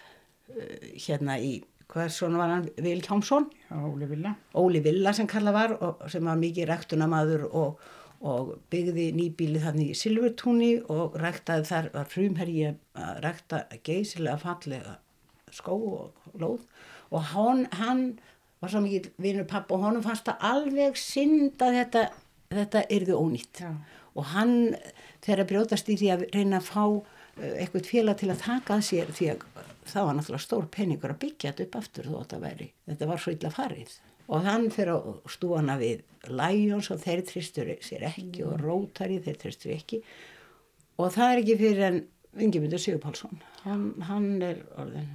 [0.55, 1.59] eh, hérna í
[1.89, 4.35] hvað svona var hann, Viljámsson Óli Villa.
[4.57, 7.79] Óli Villa sem kalla var og, sem var mikið ræktunamadur og,
[8.21, 14.97] og byggði nýbíli þannig í Silvertúni og ræktaði þar var frumherji að rækta geysilega fallega
[15.53, 16.65] skó og lóð.
[17.09, 18.03] Og hann, hann
[18.61, 22.03] var svo mikið vinnur pappa og honum fannst það alveg synd að þetta,
[22.53, 23.63] þetta yrði ónýtt.
[23.63, 23.73] Já.
[24.17, 24.53] og hann
[25.23, 26.83] þegar brjótast í því að reyna að fá
[27.39, 29.43] eh, eitthvað félag til að taka að sér því að
[29.93, 33.23] það var náttúrulega stór peningur að byggja þetta upp aftur þó þetta væri, þetta var
[33.23, 33.95] svo illa farið.
[34.29, 39.39] Og hann fyrir að stúana við Lions og þeir tristur sér ekki og Rotary þeir
[39.41, 40.03] tristur ekki.
[41.01, 41.99] Og það er ekki fyrir en
[42.39, 45.09] Ingemyndur Sigurpálsson hann, hann er orðin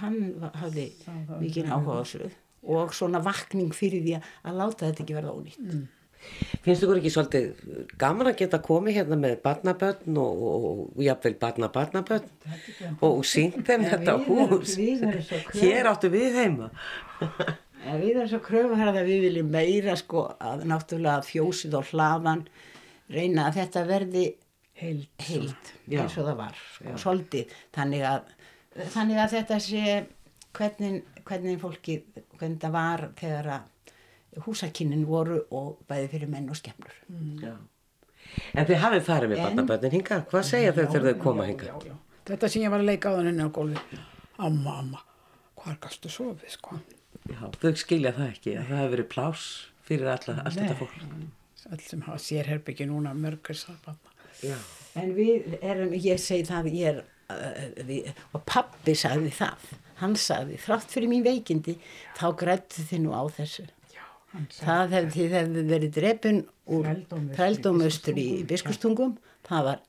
[0.00, 0.18] hann
[0.56, 0.88] hafði
[1.40, 2.30] mikið áhuga á þessu.
[2.66, 5.60] Og svona vakning fyrir því að láta þetta ekki verða ónýtt.
[5.62, 5.84] Mm.
[6.64, 10.64] Finnst þú ekki svolítið gaman að geta komið hérna með barnabötn og, og,
[10.96, 14.74] og jáfnveil barnabarnabötn og sínt þeim þetta hús.
[15.60, 16.72] hér áttu við heima.
[17.86, 22.42] Ja, Við erum svo kröfu að við viljum meira sko að náttúrulega fjósið og hlaðan
[23.14, 24.24] reyna að þetta verði
[24.80, 27.54] heilt, heilt eins og það var sko, svolítið.
[27.76, 28.34] Þannig að,
[28.96, 29.84] þannig að þetta sé
[30.56, 32.00] hvernig, hvernig fólki
[32.36, 33.72] hvernig það var þegar að
[34.46, 36.92] húsakinnin voru og bæði fyrir menn og skemmur.
[37.08, 37.64] Mm.
[38.56, 41.70] En þið hafið farið með barnaböndin hinga hvað segja þau þegar þau koma hinga?
[41.70, 41.96] Já, já.
[42.26, 44.00] Þetta sem ég var að leika á þannig á gólfi
[44.36, 45.00] Amma, amma,
[45.56, 46.80] hvað gastu sofið sko?
[47.30, 48.56] Já, þau skilja það ekki.
[48.58, 49.44] Að það hefur verið plás
[49.86, 50.96] fyrir alla, allt þetta fólk.
[51.70, 53.94] Allt sem hafa sérherbyggi núna mörgur það
[54.96, 57.04] En við erum, ég segi það ég er
[57.86, 59.72] við, og pappi sagði það.
[60.00, 61.76] Hann sagði, þrátt fyrir mín veikindi
[62.18, 63.64] þá grættu þið nú á þessu.
[63.64, 63.75] Já,
[64.58, 66.40] það hefði, hefði verið drefun
[66.76, 66.88] úr
[67.36, 69.82] þrældómustur í biskustungum það var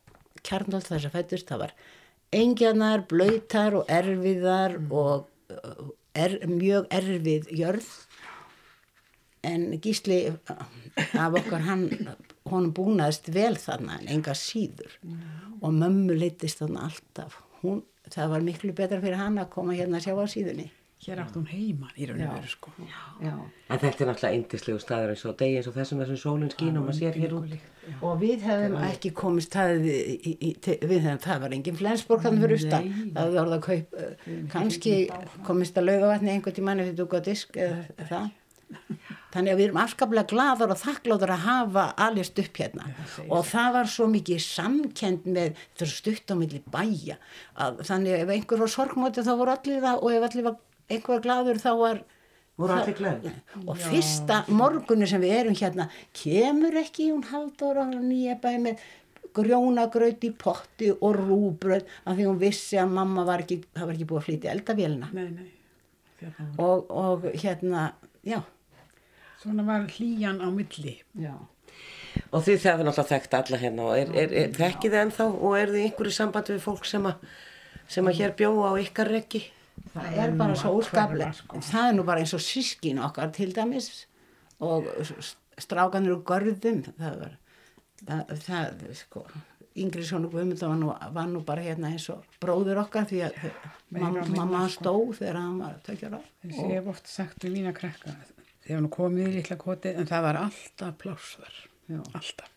[0.45, 1.77] kjarnald þess að fættust það var
[2.35, 4.91] engjanar, blöytar og erfiðar mm.
[4.91, 5.27] og
[6.17, 7.89] er, mjög erfið jörð.
[9.47, 10.25] En gísli
[10.97, 11.85] af okkar hann
[12.49, 14.97] honum búnaðist vel þarna en enga síður.
[15.03, 15.21] Mm.
[15.61, 17.39] og mömmu litist þarna alltaf.
[17.61, 17.81] Hún
[18.13, 21.35] það var miklu betra fyrir hann að koma hérna að sjá á síðunni Hér átt
[21.37, 22.71] hún heiman í raun og veru sko.
[22.81, 23.33] Já, já.
[23.69, 26.79] En þetta er náttúrulega eindislegu staður eins og degi eins og þessum þessum sólinn skín
[26.79, 27.53] og maður sér hér út.
[27.53, 27.93] já.
[28.01, 32.89] Og við hefum ekki komist það við hefum, það var engin Flensborg þannig fyrir austan,
[33.13, 33.95] það orða að kaup
[34.55, 34.97] kannski
[35.47, 38.27] komist að laugavatni einhvern tímann eftir dúk á disk eða það.
[39.31, 42.87] Þannig að við erum afskaplega gladar og þakkláttar að hafa alveg upp hérna.
[43.29, 47.15] Og það var svo mikið samkend með þetta stutt á milli bæja
[47.55, 50.57] að, þannig að ef einhver var sorgmóti þá voru allir það og ef allir var
[50.91, 52.03] einhver gladur þá var
[52.97, 53.27] glad
[53.65, 58.87] og fyrsta morgunni sem við erum hérna kemur ekki hún haldur á nýja bæ með
[59.37, 64.07] grjónagraut í potti og rúbröð af því hún vissi að mamma var ekki, var ekki
[64.09, 65.49] búið að flytja eldavélina nei, nei.
[66.57, 67.91] Og, og hérna
[68.25, 68.41] já
[69.37, 70.95] Svona var hlýjan á milli.
[71.13, 71.35] Já.
[72.33, 75.27] Og þið það er náttúrulega þekkt alla hérna og er, er, er þekkið þið ennþá
[75.29, 77.27] og er þið einhverju samband við fólk sem að,
[77.93, 79.43] sem að hér bjóða á ykkar reggi?
[79.93, 81.33] Það er bara svo úrskaplega.
[81.37, 81.61] Sko.
[81.65, 83.91] Það er nú bara eins og sískin okkar til dæmis
[84.63, 84.87] og
[85.57, 86.83] strákanir og görðum.
[86.97, 87.35] Það var,
[88.05, 89.25] það, það sko,
[89.77, 93.37] Yngri Sjónu Guðmynda var, var nú bara hérna eins og bróður okkar því að
[93.93, 96.21] mamma, mamma stóð þegar hann var tökjar á.
[96.47, 98.15] Ég hef oft sagt við mína krekka
[98.67, 102.53] þegar hann komið í litla koti en það var alltaf plásvar alltaf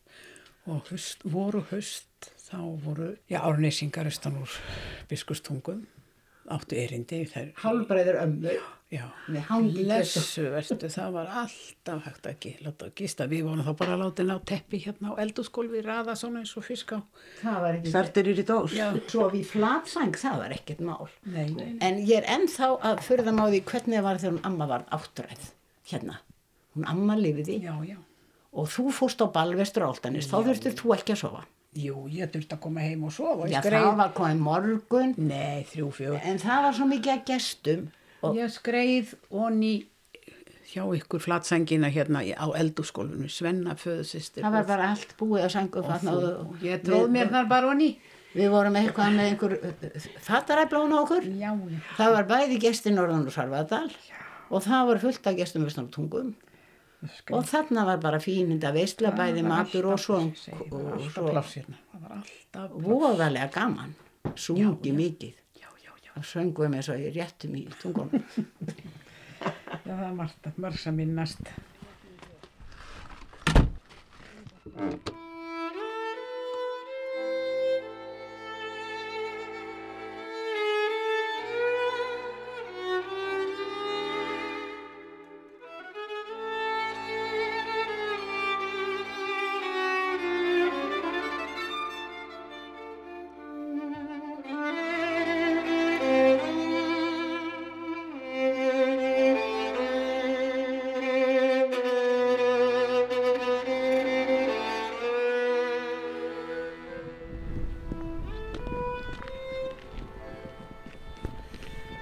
[0.70, 4.56] og höst, voru höst þá voru já, árneysingar austan úr
[5.10, 5.84] biskustungum
[6.54, 7.24] áttu erindi
[7.62, 8.58] Hálbreiður ömmu.
[8.90, 9.04] Já,
[9.86, 14.24] lessu verstu, það var alltaf hægt að láta gista, við vorum þá bara að láta
[14.26, 17.00] ná teppi hérna á eldurskólfi raða svona eins og fisk á.
[17.38, 18.74] Þartur eru í dós.
[19.06, 21.06] Svo við flatsang, það var ekkert mál.
[21.22, 21.70] Nei, nei.
[21.86, 25.46] en ég er ennþá að það máði hvernig það var þegar hún amma var áttræð
[25.92, 26.18] hérna,
[26.74, 27.98] hún amma lifiði já, já.
[28.50, 31.46] og þú fórst á balvestur áltanis, þá þurftur þú ekki að sofa
[31.78, 33.84] Jú, ég þurfti að koma heim og sofa Já, skreið...
[33.84, 35.12] það var komið morgun.
[35.22, 37.84] Nei, þrjú, fjóð En það var svo mikið að gestum
[38.26, 38.38] og...
[38.40, 39.74] Ég skreið onni
[40.70, 45.84] hjá ykkur flatsengina hérna á eldurskólfinu, Svenna föðsistir Það var bara allt búið að sengu
[45.84, 47.92] og Ég tróð mér þar bara onni
[48.30, 49.56] Við vorum eitthvað með einhver
[50.22, 51.80] fattaræflón á okkur já, já.
[51.96, 53.88] Það var bæði gestin Norðan og Sarvadal
[54.50, 56.30] og það var fullt af gestum við svona tungum
[57.00, 57.36] Skil.
[57.36, 60.20] og þarna var bara fíninda veistla bæði matur og svo
[62.76, 63.94] voðalega gaman.
[64.36, 65.36] Sungi mikið.
[66.18, 68.24] Og söngum eins og ég réttum í tungunum.
[69.86, 71.52] Já það er margt, margt sem minnast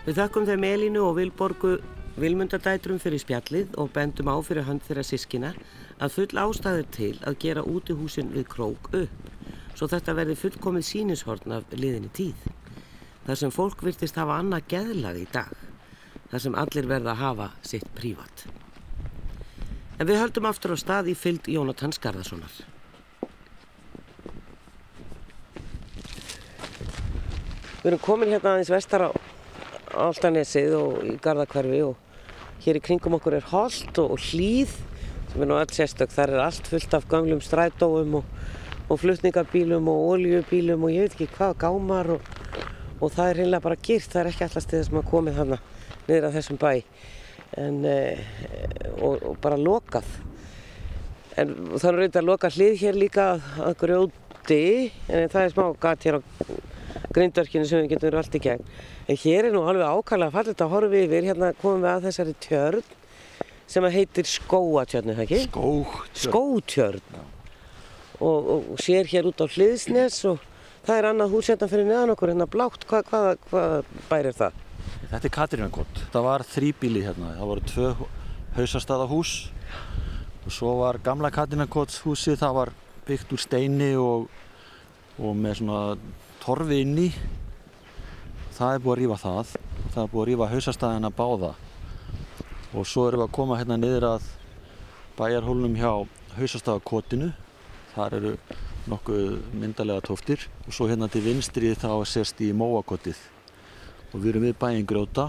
[0.08, 1.74] Við þakkum þeim Elínu og Vilborgu
[2.16, 5.50] Vilmundadætrum fyrir spjallið og bendum á fyrir hand þeirra sískina
[6.00, 9.28] að full ástæður til að gera úti húsin við krók upp
[9.76, 12.48] svo þetta verði fullkomið sínishorn af liðinni tíð.
[13.26, 15.52] Þar sem fólk virtist hafa annað geðlag í dag.
[16.32, 18.48] Þar sem allir verða að hafa sitt prívat.
[20.00, 22.56] En við höldum aftur á stað í fyllt Jónatan Skarðarssonar.
[27.78, 29.17] Við erum komin hérna aðeins vestar á
[29.98, 31.96] Áltanesið og í Garðakvarfi og
[32.64, 34.72] hér í kringum okkur er hold og hlýð
[35.32, 36.12] sem er nú allt sérstök.
[36.14, 38.30] Það er allt fullt af gamlum strætóum og,
[38.88, 42.30] og flutningabílum og oljubílum og ég veit ekki hvað, gámar og,
[43.00, 44.08] og það er reynilega bara girt.
[44.12, 45.60] Það er ekki allast þið sem að komið hana
[46.08, 46.72] niður að þessum bæ
[47.58, 47.98] en, e,
[48.96, 50.08] og, og bara lokað.
[51.38, 53.28] En það er reyndið að loka hlið hér líka
[53.62, 54.64] að grjóti
[55.06, 56.20] en það er smá gat hér á
[57.14, 58.68] grindverkinu sem við getum verið allt í gegn.
[59.08, 62.36] En hér er nú alveg ákvæmlega fallit að horfa yfir, hérna komum við að þessari
[62.44, 62.94] tjörn
[63.68, 65.40] sem heitir Skóatjörn, er það ekki?
[65.48, 66.22] Skótjörn.
[66.24, 67.18] Skótjörn.
[68.18, 70.40] Og, og sér hér út á Hliðsnes og
[70.88, 74.60] Það er annað hús hérna fyrir neðan okkur, hérna blátt, hvað, hvað, hvað bærir það?
[75.10, 75.98] Þetta er Katrínakott.
[76.14, 77.88] Það var þrýbíli hérna, það voru tvö
[78.56, 79.32] hausastæðahús
[80.46, 82.72] og svo var gamla Katrínakotts húsi, það var
[83.04, 84.30] byggt úr steini og,
[85.20, 85.82] og með svona
[86.42, 87.08] torfi inni.
[88.58, 89.50] Það er búið að rýfa það,
[89.94, 91.50] það er búið að rýfa hausastæðina báða.
[92.74, 94.30] Og svo erum við að koma hérna niður að
[95.18, 95.92] bæjarhólunum hjá
[96.38, 97.28] hausastæðakotinu.
[97.94, 98.32] Þar eru
[98.88, 103.20] nokkuð myndalega tóftir og svo hérna til vinstri þá sérst í móakottið
[104.14, 105.28] og við erum við bæinn grjóta.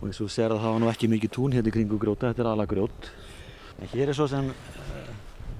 [0.00, 2.30] Og eins og sér að það var nú ekki mikið tún hérna í kringu grjóta,
[2.30, 3.10] þetta er alveg grjót
[3.76, 5.08] en hér er svo sem uh,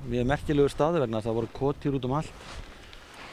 [0.08, 2.54] mjög merkilegur staði vegna það voru kotjur út um allt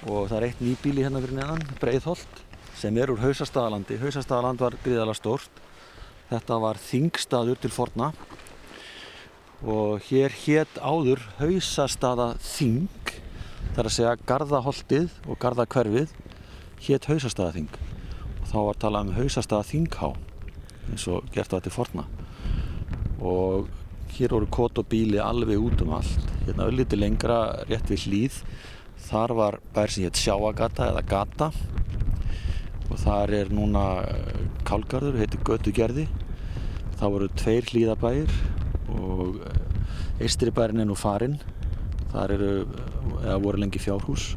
[0.07, 2.41] og það er eitt nýbíli hérna fyrir neðan, Breiðholt
[2.83, 5.61] sem er úr Hausastadaland Hausastadaland var gríðalega stórt.
[6.27, 8.09] Þetta var þingstaður til forna.
[9.63, 12.89] Og hér hétt áður Hausastada þing
[13.75, 16.11] þar að segja Garðaholtið og Garðakverfið
[16.83, 17.71] hétt Hausastada þing
[18.41, 20.09] og þá var talað um Hausastada þinghá
[20.91, 22.05] eins og gert það til forna.
[23.23, 23.71] Og
[24.17, 26.27] hér voru kót og bíli alveg út um allt.
[26.43, 28.41] Hérna ölliti lengra rétt við hlýð
[29.07, 31.49] þar var bær sem hétt Sjáagata eða Gata.
[32.89, 33.83] Og þar er núna
[34.67, 36.07] Kálgarður, heitir Götugerði.
[36.99, 38.33] Það voru tveir hlýðabæir
[38.93, 39.41] og
[40.23, 41.39] Eistribærin er nú farinn.
[42.13, 42.51] Þar eru,
[43.23, 44.33] eða voru lengi fjárhús.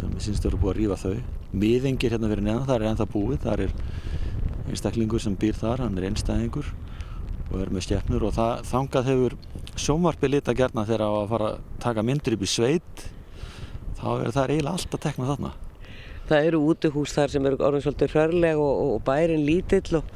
[0.00, 1.16] Mér syns þau eru búið að rýfa þau.
[1.50, 3.40] Miðengir hérna verið neðan, það er ennþá búið.
[3.44, 3.74] Það er
[4.70, 6.68] einstaklingur sem býr þar hann er einstæðingur
[7.50, 9.36] og er með stjæfnur og það, þangað hefur
[9.80, 13.06] sjómarpi lita gerna þegar að fara að taka myndir upp í sveit
[14.00, 15.52] þá er það eiginlega alltaf teknað þarna
[16.30, 20.12] Það eru útihús þar sem eru orðin svolítið hrörleg og, og bærin lítill og,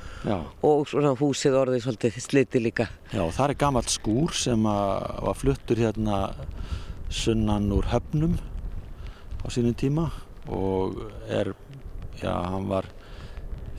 [0.63, 2.87] og svona húsið orðið svolítið sliti líka.
[3.11, 6.21] Já, það er gammalt skúr sem var fluttur hérna
[7.11, 8.39] sunnan úr höfnum
[9.43, 10.07] á sínum tíma
[10.47, 11.51] og er,
[12.23, 12.87] já, hann var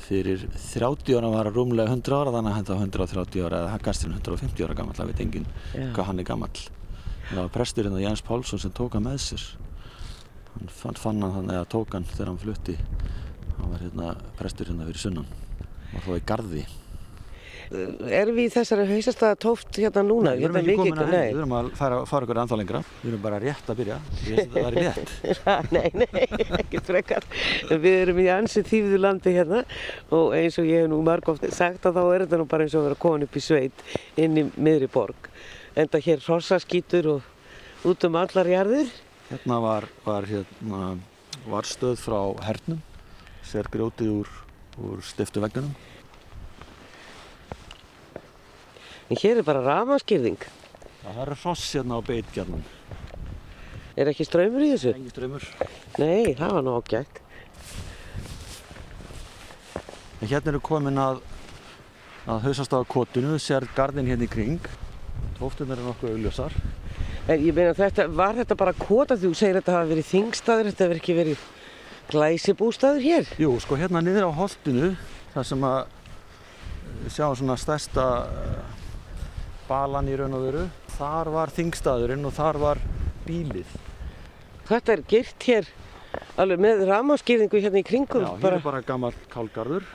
[0.06, 4.12] fyrir 30 ára var rúmlega 100 ára þannig að hann var 130 ára eða kannski
[4.12, 6.52] 150 ára gammal, það veit enginn hvað hann er gammal.
[7.30, 9.54] Það var presturinn hérna, Jens Pálsson sem tók hann með sér
[10.56, 12.80] hann fann, fann hann þannig að tók hann þegar hann flutti.
[13.60, 15.30] Hann var hérna prestur hérna fyrir sunnan.
[15.94, 16.66] Var þá í gardi
[17.74, 20.34] Erum við í þessari hausastæða tóft hérna núna?
[20.34, 22.82] Nei, við erum ekki komin að henni, við erum að fara, fara ykkur ennþá lengra.
[23.02, 23.98] Við erum bara rétt að byrja.
[24.26, 25.14] Veist að það er rétt.
[25.76, 26.26] Nei, nei,
[26.60, 27.26] ekki frekar.
[27.72, 29.64] Við erum í ansið þýfðu landi hérna
[30.14, 32.76] og eins og ég hef nú margóft sagt að þá er þetta nú bara eins
[32.76, 33.86] og að vera komin upp í sveit
[34.22, 35.32] inn í miðri borg.
[35.76, 38.94] Enda hér hrossaskýtur og út um allar jarðir
[39.26, 41.00] Hérna var, var hérna,
[41.50, 42.82] varstöð frá hernum,
[43.42, 44.30] sér grjótið úr,
[44.78, 45.72] úr stiftu veggunum.
[49.10, 50.46] En hér er bara ramaskýrðing.
[50.46, 52.62] Já, það eru hross hérna á beitgjarnum.
[53.98, 54.94] Er ekki ströymur í þessu?
[54.94, 55.50] Engi ströymur.
[55.98, 57.22] Nei, það var nú ágætt.
[60.22, 61.26] En hérna eru komin að,
[62.30, 64.74] að hausast á kotinu, sér gardin hérna í kring.
[65.42, 66.62] Tóftunar eru nokkuð augljósar.
[67.26, 70.68] En ég meina þetta, var þetta bara kota þú segir að þetta hafi verið þingstaður,
[70.70, 71.46] þetta hefur ekki verið
[72.12, 73.32] glæsibústaður hér?
[73.42, 74.92] Jú, sko hérna niður á holtinu,
[75.34, 78.06] þar sem að sjáum svona stærsta
[79.66, 80.68] balan í raun og veru,
[81.00, 82.86] þar var þingstaðurinn og þar var
[83.26, 83.74] bílið.
[84.70, 85.76] Þetta er girt hér
[86.38, 88.22] alveg með ramaskýringu hérna í kringum.
[88.22, 88.62] Já, hér bara...
[88.62, 89.90] er bara gammal kálgarður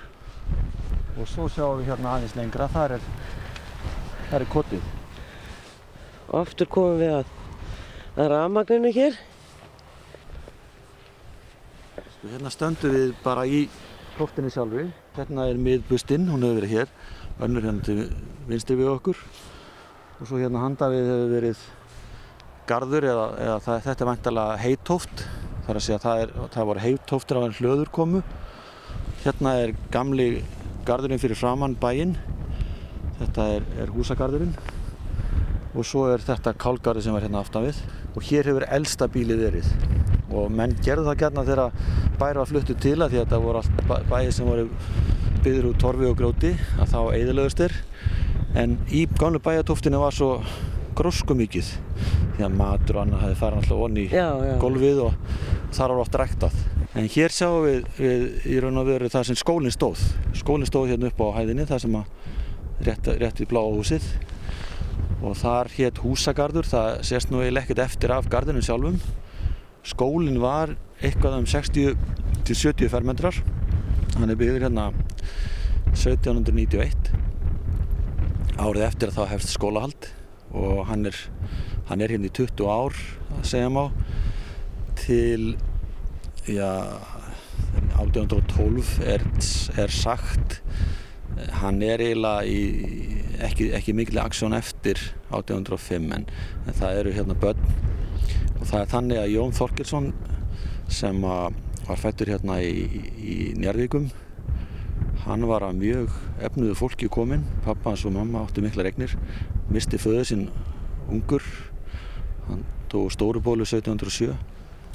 [1.15, 3.13] og svo sjáum við hérna aðeins lengra, þar er,
[4.33, 4.97] þar er kotið
[6.31, 7.31] og aftur komum við að,
[8.15, 9.17] að rafmagninu hér.
[11.99, 13.65] Sko, hérna stöndum við bara í
[14.17, 14.87] tóftinni sjálfri.
[15.17, 16.95] Hérna er miðbustinn, hún hefur verið hér,
[17.43, 17.99] önnur hérna til
[18.47, 19.21] vinstri við okkur.
[20.21, 21.69] Og svo hérna handafið hefur verið
[22.71, 25.29] gardur eða, eða það, þetta er vantalega heitóft.
[25.61, 28.25] Það er að segja að það, er, það voru heitóftir á enn hlöður komu.
[29.25, 30.29] Hérna er gamli
[30.87, 32.15] gardurinn fyrir framann bæinn.
[33.19, 34.55] Þetta er, er húsagarðurinn
[35.75, 37.79] og svo er þetta kálgarði sem var hérna aftan við.
[38.15, 39.69] Og hér hefur elsta bílið verið.
[40.31, 41.77] Og menn gerðu það gætna þegar
[42.21, 44.67] bæri var fluttu til að því að þetta voru allt bæði sem voru
[45.41, 47.77] byggður úr torfi og gróti að þá eðilegustir
[48.61, 50.35] en í gamlu bæjatóftinu var svo
[50.99, 51.71] grósku mikið
[52.37, 55.39] því að matur og annað hefði farið alltaf onni í golfið og
[55.77, 56.59] þar var oft ræktað.
[56.99, 60.03] En hér sjáum við, við í raun og veru það sem skólinn stóð.
[60.37, 64.09] Skólinn stóð hérna upp á hæðinni það sem að rétt, rétt við bláa húsið
[65.21, 68.97] og þar hétt húsagarður, það sést nú eiginlega ekkert eftir af gardinu sjálfum.
[69.87, 73.37] Skólinn var eitthvað um 60-70 fermetrar,
[74.17, 74.91] hann er byggður hérna
[75.93, 77.13] 1791.
[78.61, 80.11] Árið eftir þá hefst skólahald
[80.57, 81.17] og hann er,
[81.89, 82.97] hann er hérna í 20 ár
[83.39, 83.85] að segja má
[85.01, 85.55] til
[86.49, 86.73] já,
[88.01, 89.25] 1812 er,
[89.81, 90.61] er sagt
[91.61, 92.61] hann er eiginlega í,
[93.47, 95.01] ekki, ekki mikil aksjón eftir
[95.31, 96.27] 1805 en,
[96.67, 97.63] en það eru hérna börn.
[98.61, 100.11] Og það er þannig að Jón Þorkilsson
[100.91, 102.85] sem var fættur hérna í,
[103.19, 104.11] í Njarðvíkum
[105.25, 106.15] hann var að mjög
[106.45, 109.13] efnuðu fólki komin pappa hans og mamma áttu mikla regnir
[109.71, 110.47] misti föðu sinn
[111.11, 111.45] ungur.
[112.49, 114.33] Hann tóð stórubólu 1707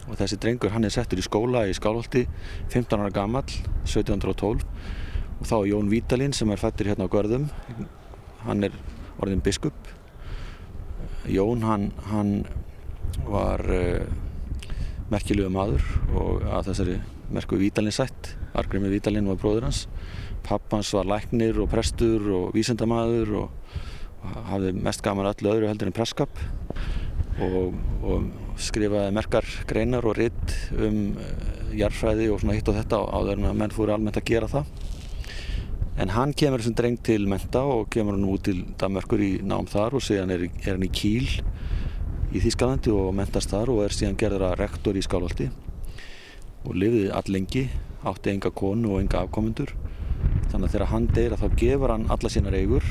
[0.05, 2.25] og þessi drengur hann er settur í skóla í Skálholti
[2.73, 3.45] 15 ára gammal
[3.85, 4.65] 1712
[5.39, 7.49] og þá Jón Vítalín sem er fættur hérna á Görðum.
[8.45, 8.75] Hann er
[9.19, 9.75] orðin biskup.
[11.25, 12.45] Jón hann, hann
[13.25, 14.05] var uh,
[15.11, 15.83] merkilegu maður
[16.13, 16.99] og að þessari
[17.33, 19.85] merku Vítalín sætt Argrimi Vítalín var bróður hans.
[20.45, 23.75] Pappans var læknir og prestur og vísendamaður og,
[24.21, 26.41] og hafði mest gaman öllu öðru heldur en presskap
[27.41, 27.73] og,
[28.05, 28.29] og
[28.61, 31.31] skrifaði merkar greinar og ritt um uh,
[31.75, 33.01] jarfræði og svona hitt og þetta
[33.33, 34.84] en að menn fóru almennt að gera það
[36.01, 39.69] en hann kemur sem dreng til menta og kemur hann út til Danmörkur í nám
[39.71, 41.27] þar og síðan er, er hann í Kíl
[42.35, 45.49] í Þýskalandi og mentast þar og er síðan gerður að rektor í Skálholti
[46.65, 47.67] og lifiði all lengi
[48.05, 49.71] átti enga konu og enga afkomundur
[50.51, 52.85] þannig að þegar hann deyra þá gefur hann alla sínar eigur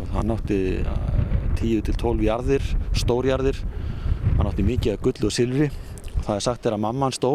[0.00, 0.60] og hann átti
[1.56, 2.64] 10-12 uh, jarðir,
[2.96, 3.60] stórjarðir
[4.36, 5.68] hann átti mikið að gullu og silfri.
[6.16, 7.32] Og það er sagt er að mamma hann stó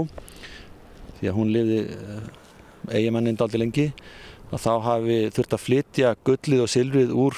[1.20, 2.22] því að hún lifði uh,
[2.92, 3.88] eigimennin daldi lengi
[4.52, 7.38] að þá hafi þurft að flytja gullið og silfrið úr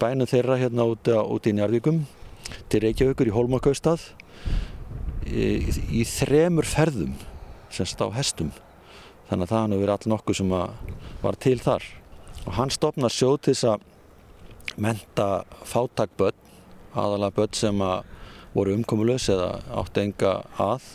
[0.00, 2.04] bænum þeirra hérna út, út í Njarvíkum
[2.70, 4.02] til Reykjavíkur í Hólmakaustad
[5.26, 5.46] í,
[5.90, 7.16] í, þremur ferðum
[7.70, 8.52] semst á hestum.
[9.28, 10.54] Þannig að það hann hefur verið all nokkuð sem
[11.22, 11.84] var til þar.
[12.46, 15.28] Og hann stopnar sjóð til þess að menta
[15.68, 16.48] fátakböld
[16.94, 18.08] aðalega börn sem að
[18.54, 19.52] voru umkomulegs eða
[19.82, 20.88] átti enga að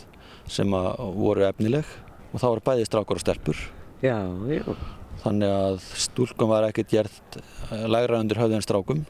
[0.52, 1.96] sem að voru efnileg.
[2.32, 3.66] Og þá voru bæði strákar og stelpur.
[4.04, 4.18] Já,
[4.50, 4.95] já.
[5.26, 9.04] Þannig að stúlkum var ekkert gert eh, lægra undir höfði en strákum.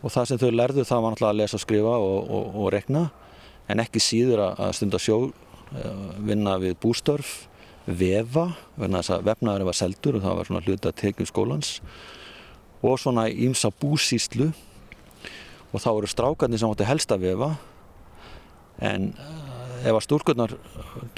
[0.00, 3.08] Og það sem þau lærðu það var náttúrulega að lesa skrifa og, og, og rekna
[3.70, 7.34] en ekki síður að stunda sjó eh, vinna við bústörf
[7.86, 11.72] vefa, verðan þess að vefnaður var seldur og það var svona hluti að tekjum skólans.
[12.80, 14.50] Og svona ímsa búsíslu
[15.70, 17.50] og þá eru strákarnir sem átti helst að vefa.
[18.80, 19.49] En eh,
[19.80, 20.56] ef að stúrkurnar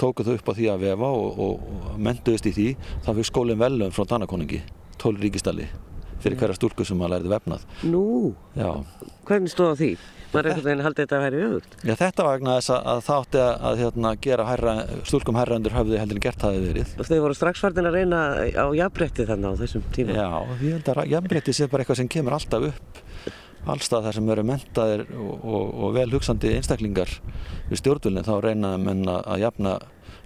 [0.01, 2.67] tóku þau upp á því að vefa og, og, og mentuðist í því
[3.05, 4.63] þá fyrir skólinn velum frá Danakoningi
[5.03, 5.69] 12 ríkistalli
[6.23, 7.63] fyrir hverja stúrkur sem maður læriði vefnað.
[7.91, 8.03] Nú,
[8.55, 8.69] Já.
[9.27, 9.93] hvernig stóð því?
[10.33, 13.01] maður er einhvern veginn haldið þetta að væri öðvöld Já þetta var vegna þess að
[13.05, 14.73] það átti að, að hérna, gera herra,
[15.05, 16.93] stúlkum herra undir höfði heldur en gert hafi verið.
[16.97, 20.17] Og þau voru strax farin að reyna á jafnbretti þannig á þessum tíma?
[20.17, 20.29] Já,
[20.63, 23.03] ég held að jafnbretti sé bara eitthvað sem kemur alltaf upp
[23.69, 27.11] allstað þar sem eru mentaðir og, og, og vel hugsandi einstaklingar
[27.69, 29.77] við stjórnvölinn þá reynaði menna að jafna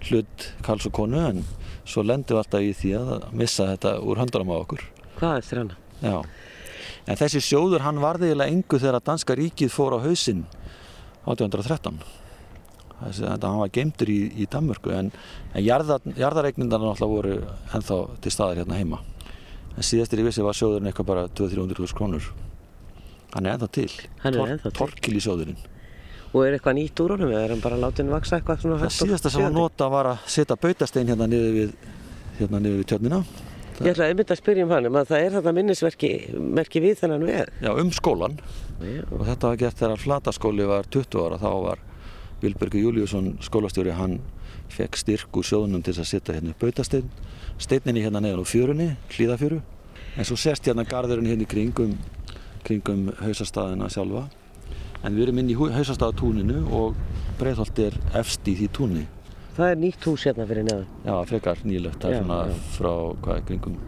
[0.08, 1.42] hlut kals og konu en
[1.88, 4.86] svo lendu við alltaf í því að missa þetta úr höndarum á okkur
[5.18, 5.78] Hvað eftir hana?
[6.02, 6.22] Já
[7.08, 10.42] En þessi sjóður hann varði eiginlega engu þegar danska ríkið fór á hausinn
[11.24, 12.00] 1813.
[12.98, 15.08] Þessi, þetta hann var geimtur í, í Danmörku en,
[15.54, 17.38] en jarðar, jarðareiknindar náttúrulega voru
[17.78, 19.00] ennþá til staðar hérna heima.
[19.76, 22.28] En síðastir í vissi var sjóðurinn eitthvað bara 200-300 krónur.
[23.34, 23.90] Hann er ennþá til.
[24.22, 24.76] Hann er ennþá til.
[24.78, 25.60] Torkil í sjóðurinn.
[26.28, 28.80] Og er eitthvað nýtt úr honum eða er hann bara látið að vaksa eitthvað svona
[28.82, 28.96] hægt?
[28.96, 31.76] Það síðasta sem hann nota var að setja bautastein hérna niður við,
[32.40, 33.22] hérna niður við tjörnina
[33.78, 37.26] Ég ætlaði einmitt að spyrja um hann, um að það er þetta minnisverki við þennan
[37.28, 37.52] veg.
[37.62, 38.34] Já, um skólan.
[38.82, 39.04] Já.
[39.14, 41.84] Og þetta var gert þegar flataskóli var 20 ára, þá var
[42.42, 44.18] Vilbergur Júliusson skólastjóri, hann
[44.74, 47.06] fekk styrk úr sjóðunum til að setja hérna bautastein,
[47.62, 49.60] steininni hérna neðan úr fjörunni, hlýðafjöru.
[50.18, 51.94] En svo sérst hérna garðurinn hérna í kringum,
[52.66, 54.26] kringum hausastæðina sjálfa.
[55.06, 56.98] En við erum inn í hausastæðatúninu og
[57.38, 59.04] Breitholt er efst í því túnni.
[59.58, 60.86] Það er nýtt hús hérna fyrir neðan.
[61.06, 61.98] Já, frekar nýlegt.
[62.02, 62.58] Það er svona já.
[62.76, 62.92] frá,
[63.24, 63.78] hvað, kringum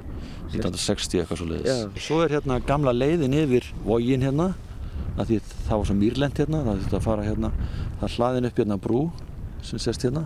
[0.51, 1.83] 1960 eitthvað svo leiðis.
[2.03, 4.49] Svo er hérna gamla leiðin yfir vógin hérna.
[5.19, 6.63] Það var svo mýrlend hérna.
[6.67, 7.53] Það þurfti að fara hérna.
[8.01, 9.03] Það er hlaðin upp hérna brú
[9.67, 10.25] sem sést hérna.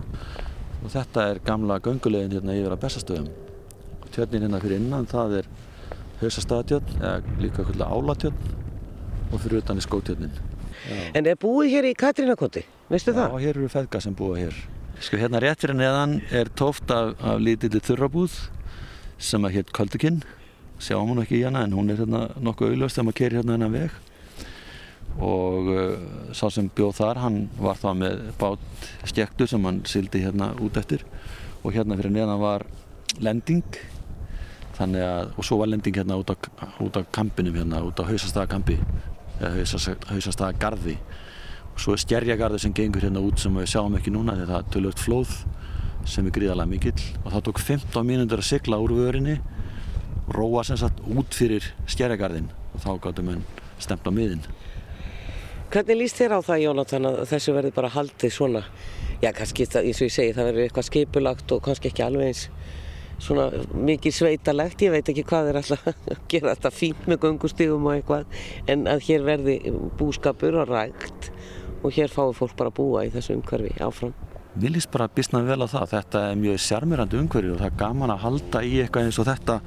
[0.81, 3.29] Og þetta er gamla göngulegin hérna yfir að bestastöðum.
[4.15, 5.53] Tjörnin hérna fyrir innan, það er
[6.29, 8.37] hausastæðatjörn, eða líka kvölda álatjörn
[9.31, 10.39] og fyrir utan er skótjörnin.
[11.17, 12.65] En er búið hér í Katrínakoti?
[12.91, 13.35] Veistu Já, það?
[13.35, 14.57] Já, hér eru feðga sem búið hér.
[15.03, 18.35] Sko hérna rétt fyrir neðan er tóft af, af lítilli þurrabúð
[19.17, 20.21] sem að hétt Köldukinn
[20.79, 23.55] sjáum hún ekki í hana en hún er hérna nokkuð auðljóst þegar maður kerir hérna
[23.55, 23.95] hennan veg
[25.23, 25.99] og uh,
[26.35, 30.79] sá sem bjóð þar hann var það með bát skektu sem hann sildi hérna út
[30.79, 31.05] eftir
[31.63, 32.65] og hérna fyrir neðan var
[33.23, 33.79] lending
[34.75, 36.35] þannig að, og svo var lending hérna út á,
[36.83, 38.79] út á kampinum hérna, út á hausastagakampi
[39.39, 39.53] eða
[40.11, 40.97] hausastagagarði
[41.75, 44.69] Svo er skerjagarður sem gengur hérna út sem við sjáum ekki núna þegar það er
[44.75, 45.33] tölvögt flóð
[46.07, 47.07] sem er gríðalega mikill.
[47.25, 49.35] Og það tók 15 mínútur að sigla úr vörinni
[50.31, 53.43] róa sem sagt út fyrir skerjagarðin og þá gáttum við
[53.83, 54.45] stemt á miðin.
[55.73, 58.63] Hvernig líst þér á það Jónatan að þessu verði bara haldið svona?
[59.19, 62.45] Já kannski eins og ég segi það verður eitthvað skipulagt og kannski ekki alveg eins
[63.21, 67.87] svona mikið sveitalegt ég veit ekki hvað er alltaf að gera þetta fínt með gungustígum
[67.89, 68.39] og eitthvað
[68.71, 69.57] en að hér verði
[69.99, 71.31] búskapur og rægt
[71.85, 74.15] og hér fái fólk bara að búa í þessu umhverfi áfram.
[74.55, 75.89] Við líst bara bísna vel á það.
[75.91, 79.27] Þetta er mjög sjarmirandi umhverfi og það er gaman að halda í eitthvað eins og
[79.27, 79.57] þetta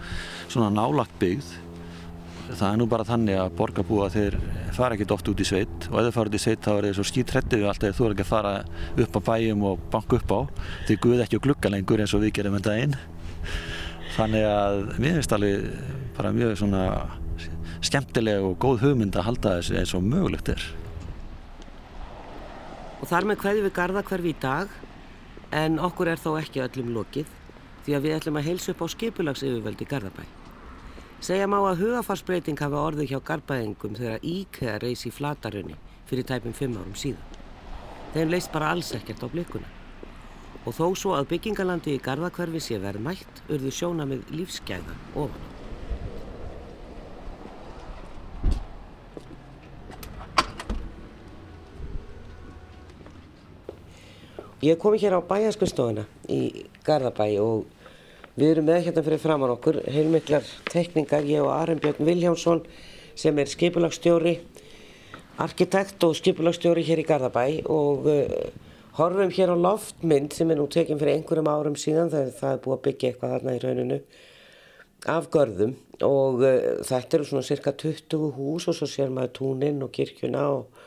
[0.48, 1.50] svona nálagt byggð.
[2.48, 4.38] Það er nú bara þannig að borgarbúa þeir
[4.72, 6.88] fara ekkert oft út í sveit og ef þeir fara út í sveit þá er
[6.88, 8.54] þeir svo skítrættið við alltaf þú er ekki að fara
[9.04, 10.40] upp á bæjum og banka upp á.
[10.88, 12.96] Þeir guð ekki og glugga lengur eins og við gerum en daginn
[14.18, 15.66] þannig að mér finnst alveg
[16.18, 16.82] bara mjög svona
[17.86, 20.64] skemmtileg og góð hugmynd að halda þessu eins og mögulegt er
[22.98, 24.72] Og þar með hverju við garda hverfi í dag
[25.54, 27.30] en okkur er þó ekki öllum lokið
[27.86, 30.24] því að við ætlum að heilsa upp á skipulags yfirvöldi Garðabæ.
[31.24, 35.78] Segja má að hugafarsbreyting hafa orðið hjá garbaðingum þegar IKEA reysi í flatarunni
[36.10, 37.38] fyrir tæpum fimm árum síðan.
[38.12, 39.77] Þeim leist bara alls ekkert á blikuna.
[40.68, 45.46] Og þó svo að byggingalandi í Garðakverfi sé verðmætt, urðu sjóna með lífsgæða ofan.
[54.60, 57.66] Ég komi hér á bæjaskustofuna í Garðabæ og
[58.38, 62.60] Við erum með hérna fyrir framann okkur heilmiklar tekningar, ég og Arnbjörn Viljámsson
[63.18, 64.36] sem er skipulagstjóri,
[65.42, 68.67] arkitekt og skipulagstjóri hér í Garðabæ og uh,
[68.98, 72.64] horfum hér á loftmynd sem er nú tekinn fyrir einhverjum árum síðan þegar það er
[72.64, 73.98] búið að byggja eitthvað þarna í rauninu
[75.06, 75.76] af görðum.
[76.06, 80.44] Og uh, þetta eru svona cirka 20 hús og svo sér maður túninn og kirkjuna
[80.56, 80.82] og,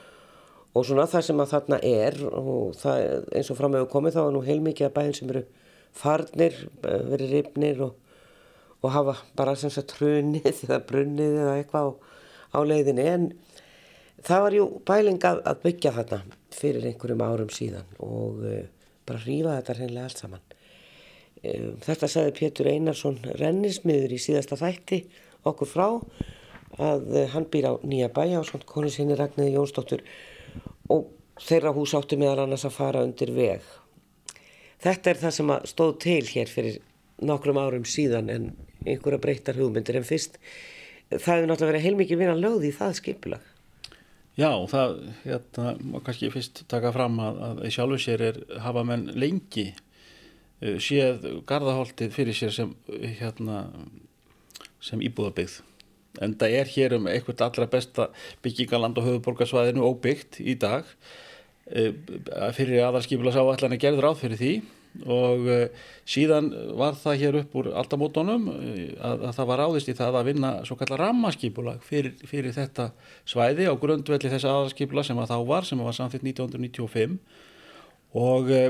[0.76, 2.20] og svona það sem að þarna er.
[2.28, 5.46] Og það, eins og fram hefur komið þá er nú heilmikið að bæðin sem eru
[6.02, 6.56] farnir,
[6.88, 7.96] eh, verið ripnir og,
[8.82, 11.92] og hafa bara sem sagt hrunið eða brunnið eða eitthvað á,
[12.56, 13.08] á leiðinni.
[13.08, 13.32] En
[14.28, 16.22] það var jú bæling að, að byggja þarna
[16.56, 18.64] fyrir einhverjum árum síðan og uh,
[19.08, 20.46] bara hrífa þetta hreinlega allt saman.
[21.42, 25.04] Um, þetta sagði Pétur Einarsson rennismiður í síðasta þætti
[25.50, 25.88] okkur frá
[26.78, 30.06] að uh, hann býr á nýja bæja á svona konu sinni Ragnæði Jónsdóttur
[30.92, 31.10] og
[31.42, 33.66] þeirra hús áttu meðal annars að fara undir veg
[34.82, 36.78] Þetta er það sem stóð til hér fyrir
[37.22, 38.48] nokkrum árum síðan en
[38.82, 40.40] einhverja breyttar hugmyndir en fyrst
[41.12, 43.51] það hefur náttúrulega verið heilmikið vinna lögð í það skipulag.
[44.40, 44.94] Já, það
[45.26, 49.68] hérna, má kannski fyrst taka fram að, að í sjálfu sér er hafa menn lengi
[49.74, 52.72] uh, séð gardaholtið fyrir sér sem,
[53.20, 53.66] hérna,
[54.84, 55.60] sem íbúðabyggð.
[56.24, 58.08] En það er hér um eitthvað allra besta
[58.44, 60.88] byggingaland og höfuborgarsvæðinu óbyggt í dag
[61.72, 61.94] Eh,
[62.58, 64.54] fyrir aðalskipila sá allan að gerður áð fyrir því
[65.00, 69.92] og uh, síðan var það hér upp úr aldamótonum uh, að, að það var áðist
[69.92, 72.90] í það að vinna svo kallar rammaskipulag fyrir, fyrir þetta
[73.24, 77.16] svæði á grundvelli þess aðalskipula sem að þá var sem var samþitt 1995
[78.20, 78.68] og, uh,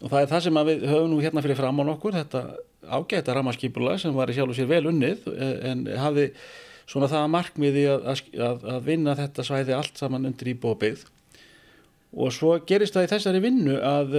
[0.00, 2.44] og það er það sem við höfum nú hérna fyrir fram á nokkur þetta
[2.84, 5.26] ágæta rammaskipulag sem var í sjálf og sér vel unnið
[5.64, 6.28] en hafi
[6.84, 11.06] svona það markmiði að, að, að vinna þetta svæði allt saman undir íbóðbyggð
[12.14, 14.12] og svo gerist það í þessari vinnu að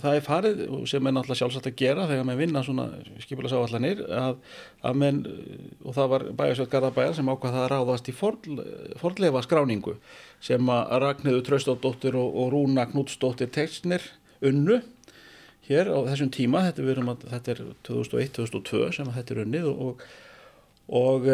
[0.00, 2.86] það er farið sem er náttúrulega sjálfsagt að gera þegar maður vinna svona
[3.20, 4.38] skipilega sáallanir að,
[4.88, 5.20] að menn,
[5.84, 8.14] og það var bæjarsveit Garðabæjar sem ákvað það að ráðast í
[9.02, 9.96] forlefa skráningu
[10.42, 14.06] sem að Ragnhildur Traustóttir og, og Rúna Knútsdóttir tekstnir
[14.42, 14.80] unnu
[15.68, 20.06] hér á þessum tíma, þetta, að, þetta er 2001-2002 sem þetta er unnið og,
[20.88, 21.28] og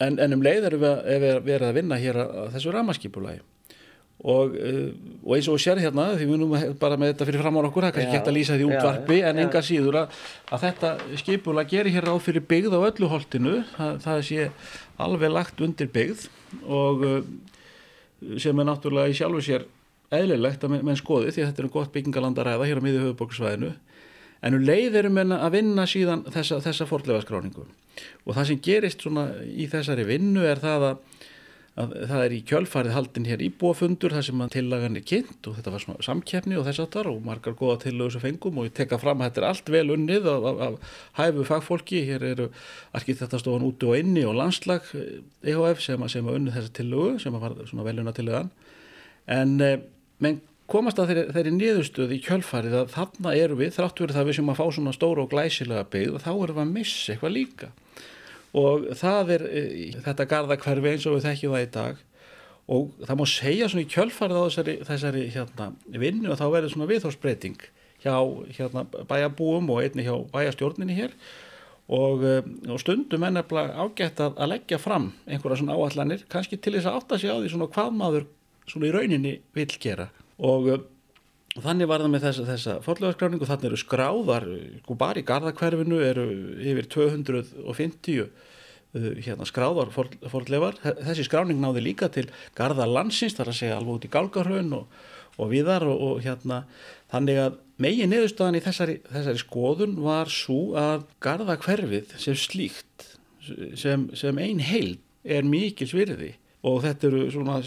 [0.00, 3.42] en, en um leið erum við að vera að vinna hér að þessu ramaskipulagi
[4.20, 4.90] Og, eh,
[5.24, 7.86] og eins og sér hérna því við erum bara með þetta fyrir fram á okkur
[7.86, 9.44] það kannski hægt að lýsa því útvarpi já, en já.
[9.46, 10.18] enga síður að,
[10.52, 10.90] að þetta
[11.22, 13.54] skipula gerir hér á fyrir byggð á öllu holtinu.
[13.78, 14.50] Það, það sé
[15.00, 16.26] alveg lagt undir byggð
[16.68, 17.22] og eh,
[18.44, 19.64] sem er náttúrulega í sjálfu sér
[20.12, 22.84] eðlilegt að menn, menn skoði því að þetta er gott byggingaland að ræða hér á
[22.84, 23.70] miði höfuborgsvæðinu
[24.40, 27.66] en um leið eru menn að vinna síðan þessa, þessa fordlega skráningu
[28.24, 31.19] og það sem gerist svona í þessari vinnu er það að
[31.80, 35.74] að það er í kjölfarið haldin hér íbúafundur þar sem tillagan er kynnt og þetta
[35.74, 39.00] var svona samkeppni og þess aftar og margar goða tillögur sem fengum og ég tekka
[39.02, 42.50] fram að þetta er allt vel unnið af, af, af hæfu fagfólki, hér eru
[42.96, 44.86] arkitektastofan úti og inni og landslag
[45.42, 48.52] EHF sem, sem að unnið þessa tillögu sem að var svona veluna tillögan
[49.30, 49.80] en eh,
[50.20, 54.28] menn komast að þeirri, þeirri niðurstöð í kjölfarið að þarna eru við, þráttu verið það
[54.28, 57.14] við sem að fá svona stóra og glæsilega byggð og þá erum við að missa
[57.14, 57.70] eitthvað líka
[58.56, 59.64] og það er e,
[60.04, 62.00] þetta gardakverfi eins og við þekkjum það í dag.
[62.70, 66.74] Og það má segja svona í kjölfarið á þessari, þessari hérna, vinnu og þá verður
[66.74, 67.62] svona viðhórsbreyting
[68.00, 68.14] hjá
[68.56, 71.16] hérna, bæjabúum og einni hjá bæjastjórninni hér.
[71.90, 76.60] Og, um, og stundum er nefnilega ágætt að, að leggja fram einhverja svona áallanir, kannski
[76.62, 78.28] til þess að átta sig á því svona hvað maður
[78.70, 80.06] svona í rauninni vil gera.
[80.38, 80.84] Og um,
[81.56, 84.46] og þannig var það með þessa, þessa forlegaskráningu þannig eru skráðar,
[84.84, 86.26] sko bara í Garðakverfinu eru
[86.62, 88.28] yfir 250 uh,
[88.94, 92.28] hérna, skráðar for, forlegar, þessi skráning náði líka til
[92.58, 95.02] Garðalansins, þar að segja alveg út í Galgarhraun og,
[95.40, 96.62] og viðar og, og hérna,
[97.10, 103.08] þannig að megin niðurstaðan í þessari, þessari skoðun var svo að Garðakverfið sem slíkt
[103.74, 106.34] sem, sem ein heil er mikil svirði
[106.66, 107.58] og þetta eru svona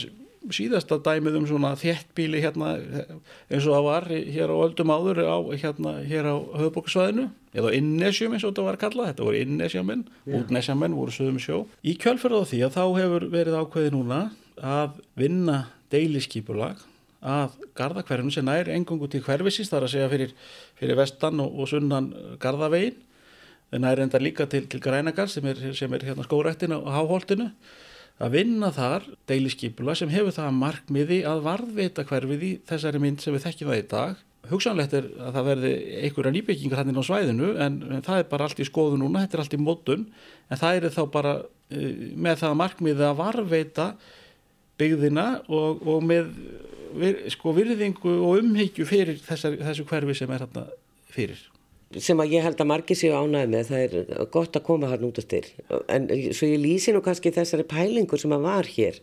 [0.51, 5.37] síðasta dæmið um svona þéttbíli hérna eins og það var hér á öldum áður á,
[5.55, 10.39] hérna hér á höfðbókasvæðinu eða innesjum eins og þetta var kallað þetta voru innesjamenn, yeah.
[10.39, 11.61] útnesjamenn voru sögum sjó.
[11.85, 14.19] Í kjölferð á því að þá hefur verið ákveði núna
[14.59, 15.59] að vinna
[15.93, 16.81] deiliskipulag
[17.23, 20.35] að gardakverfinu sem nær engungu til hverfisins þar að segja fyrir,
[20.79, 22.11] fyrir vestan og, og sunnan
[22.43, 22.99] gardavegin
[23.73, 26.79] en það er enda líka til, til grænagar sem er, sem er hérna skórættin á
[26.83, 27.49] háholtinu
[28.21, 33.35] að vinna þar deiliskipula sem hefur það markmiði að varðveita hverfið í þessari mynd sem
[33.35, 34.21] við þekkjum það í dag.
[34.51, 35.71] Hugsanlegt er að það verði
[36.03, 39.23] einhverja nýbyggingar hann inn á svæðinu en, en það er bara allt í skoðu núna,
[39.23, 40.03] þetta er allt í mótun
[40.51, 43.87] en það er þá bara uh, með það markmiði að varðveita
[44.81, 46.29] byggðina og, og með
[47.33, 50.67] sko, virðingu og umhyggju fyrir þessar, þessu hverfi sem er hérna
[51.13, 51.52] fyrir
[52.01, 55.05] sem að ég held að margir séu ánæði með það er gott að koma hann
[55.05, 55.49] út af styr
[55.91, 58.99] en svo ég lýsi nú kannski þessari pælingur sem að var hér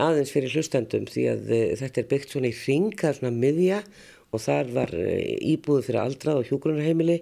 [0.00, 3.42] aðeins fyrir hlustendum því að uh, þetta er byggt svona í ring, það er svona
[3.44, 3.80] miðja
[4.34, 5.20] og þar var uh,
[5.52, 7.20] íbúðu fyrir aldrað og hjúgrunarheimili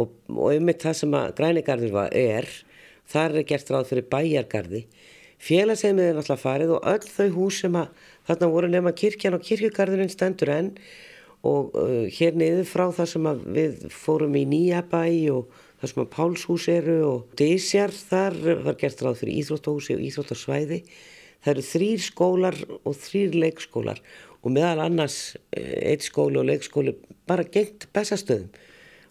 [0.00, 2.48] og, og um með það sem að grænigarður var er,
[3.10, 4.82] þar er gert ráð fyrir bæjargarði.
[5.40, 9.46] Félagsheimið er náttúrulega farið og öll þau hús sem að þarna voru nefna kirkjan og
[9.46, 10.74] kirkjugarðurinn stendur enn
[11.46, 16.10] og uh, hér niður frá þar sem við fórum í Nýjabæ og þar sem að
[16.16, 18.36] Pálshús eru og Dísjar þar
[18.66, 20.80] var gert ráð fyrir Íþróttahúsi og Íþróttarsvæði
[21.40, 24.02] það eru þrýr skólar og þrýr leikskólar
[24.40, 26.96] og meðal annars uh, eitt skóli og leikskóli
[27.30, 28.50] bara gengt bestastöðum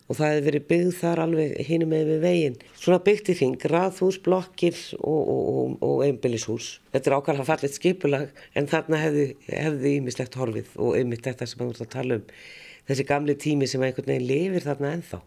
[0.10, 2.60] og það hefði verið byggð þar alveg hinum með við veginn.
[2.82, 6.72] Svona byggt í þing, raðhús, blokkir og, og, og einbillishús.
[6.96, 11.70] Þetta er ákvæmlega fallit skipulag en þarna hefði ímislegt horfið og einmitt þetta sem við
[11.70, 12.32] vorum að tala um.
[12.90, 15.22] Þessi gamli tími sem einhvern veginn lifir þarna ennþá.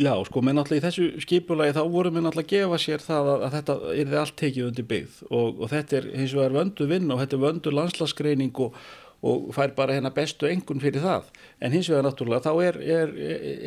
[0.00, 3.26] Já, sko, menn alltaf í þessu skipulagi þá vorum við alltaf að gefa sér það
[3.28, 6.86] að, að þetta er allt tekið undir byggð og, og þetta er hins vegar vöndu
[6.88, 8.78] vinn og þetta er vöndu landslagsgreining og
[9.22, 11.28] og fær bara hérna bestu engun fyrir það.
[11.62, 13.12] En hins vegar náttúrulega þá er, er,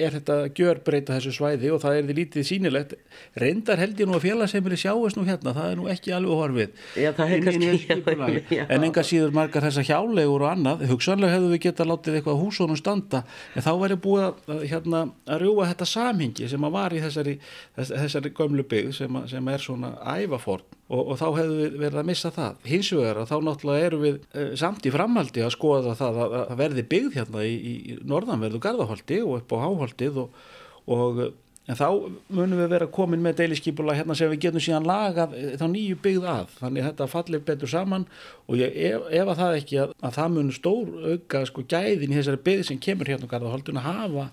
[0.06, 2.96] er þetta gjör breyta þessu svæði og það er því lítið sínilegt
[3.40, 6.84] reyndar held ég nú að félagsheimili sjáist nú hérna það er nú ekki alveg horfið
[7.00, 11.64] já, inn, inn, inn, en enga síður margar þessar hjálegur og annað hugsanlega hefðu við
[11.68, 13.24] geta látið eitthvað húsónum standa
[13.56, 17.38] en þá væri búið að, hérna, að rjúa þetta samhengi sem að var í þessari,
[17.80, 22.10] þessari gömlu byggð sem, sem er svona ævaforn og, og þá hefðu við verið að
[22.10, 22.58] missa það.
[22.70, 26.38] Hins vegar að þá náttúrulega eru við e, samt í framhaldi að skoða það að,
[26.42, 30.46] að verði byggð hérna í, í norðanverðu gardaholti og upp á háholtið og,
[30.92, 31.26] og
[31.66, 31.88] en þá
[32.30, 35.98] munum við vera komin með deiliskypula hérna sem við getum síðan lagað eh, þá nýju
[36.04, 38.06] byggð að, þannig þetta fallir betur saman
[38.46, 42.14] og ég, ef, ef að það ekki að, að það munum stór auka sko gæðin
[42.14, 44.28] í þessari byggð sem kemur hérna á gardaholtun að hafa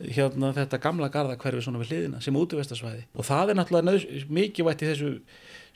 [0.00, 4.84] hérna þetta gamla gardakverfi svona við hliðina sem útvestarsvæði og það er náttúrulega mikið vært
[4.84, 5.12] í þessu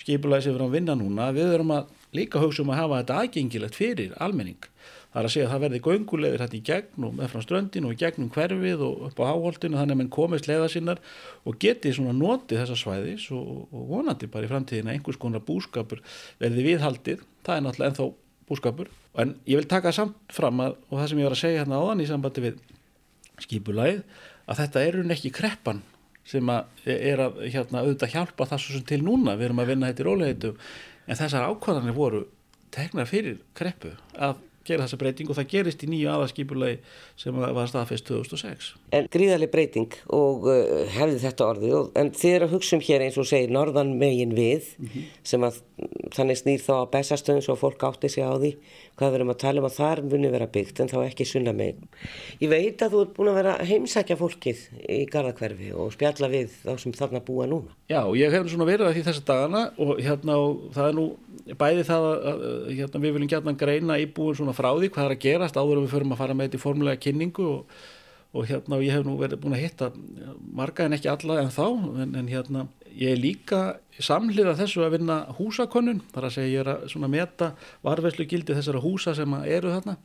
[0.02, 3.00] skipulagi sem við erum að vinna núna við erum að líka hugsa um að hafa
[3.00, 4.68] þetta aðgengilegt fyrir almenning.
[5.14, 7.84] Það er að segja að það verði göngulegðir hætti í gegn og með frá ströndin
[7.86, 11.02] og í gegnum hverfið og upp á háholtinu þannig að mann komist leiða sinnar
[11.46, 16.02] og geti svona notið þessa svæðis og, og vonandi bara í framtíðina einhvers konar búskapur
[16.42, 17.22] verði viðhaldið.
[17.46, 18.08] Það er náttúrulega ennþá
[18.50, 18.90] búskapur.
[19.22, 21.78] En ég vil taka samt fram að og það sem ég var að segja hérna
[21.78, 22.62] áðan í sambandi við
[23.46, 24.02] skipulagið
[24.50, 25.84] að þetta eru ekki kreppan
[26.28, 29.36] sem að er að hérna, auðvitað hjálpa það svo sem til núna.
[29.36, 30.58] Við erum að vinna þetta í róleitum
[31.04, 32.24] en þessar ákvæðanir voru
[32.74, 36.78] tegnar fyrir kreppu að gera þessa breyting og það gerist í nýju aðarskipulegi
[37.20, 38.70] sem var staðfest 2006.
[38.96, 42.84] En gríðarlega breyting og uh, hefði þetta orðið og, en þið er að hugsa um
[42.84, 45.12] hér eins og segir norðan megin við mm -hmm.
[45.22, 45.60] sem að
[46.14, 48.54] þannig snýr þá að bestastöðum svo fólk átti sig á því
[48.94, 51.52] hvað við erum að tala um að þar muni vera byggt en þá ekki sunna
[51.56, 51.82] með.
[52.38, 56.30] Ég veit að þú ert búin að vera að heimsækja fólkið í Garðakverfi og spjalla
[56.30, 57.74] við þá sem þarna búa núna.
[57.90, 61.06] Já, ég hef svona verið að því þessa dagana og hérna og það er nú
[61.58, 65.24] bæði það að hérna, við viljum gætna greina íbúin svona frá því hvað er að
[65.24, 67.76] gerast áður en við förum að fara með þetta í formulega kynningu og,
[68.34, 69.90] og hérna og ég hef nú verið búin að hitta
[70.60, 71.66] marga en ekki alla en þá
[72.04, 73.62] en, en hérna ég er líka
[73.98, 77.52] samhlið að þessu að vinna húsakönnun þar að segja ég er að svona meta
[77.86, 79.98] varverslu gildi þessara húsa sem eru þarna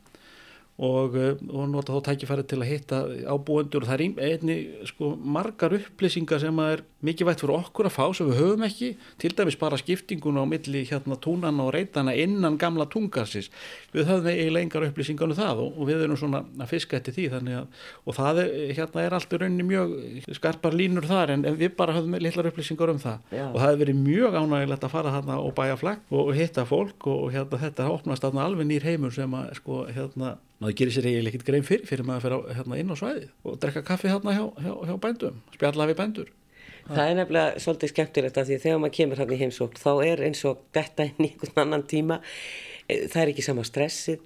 [0.80, 3.84] og, eh, og nota þá tækifæri til að hitta ábúendur.
[3.84, 4.56] Og það er einni
[4.88, 8.90] sko, margar upplýsingar sem er mikið vægt fyrir okkur að fá sem við höfum ekki.
[9.20, 13.50] Til dæmis bara skiptingun á milli hérna túnana og reytana innan gamla tungarsins.
[13.92, 17.16] Við höfum eiginlega engar upplýsingar um það og, og við erum svona að fiska eftir
[17.18, 17.66] því að,
[18.06, 19.96] og það er, hérna er allt í rauninni mjög
[20.38, 23.20] skarpar línur þar en, en við bara höfum litlar upplýsingar um það.
[23.30, 23.46] Já.
[23.50, 27.08] og það hefur verið mjög ánægilegt að fara hérna og bæja flagg og hitta fólk
[27.10, 31.32] og hérna þetta opnast alveg nýr heimur sem að sko hérna maður gerir sér eiginlega
[31.32, 34.34] ekkert grein fyrir fyrir maður að fyrir hérna, inn á svæði og drekka kaffi hérna
[34.36, 36.34] hjá, hjá, hjá bændum, spjalla við bændur.
[36.90, 40.22] Það er nefnilega svolítið skemmtilegt að því þegar maður kemur hérna í heimsók þá er
[40.26, 42.20] eins og detta inn í einhvern annan tíma,
[42.88, 44.22] e, það er ekki sama stressið,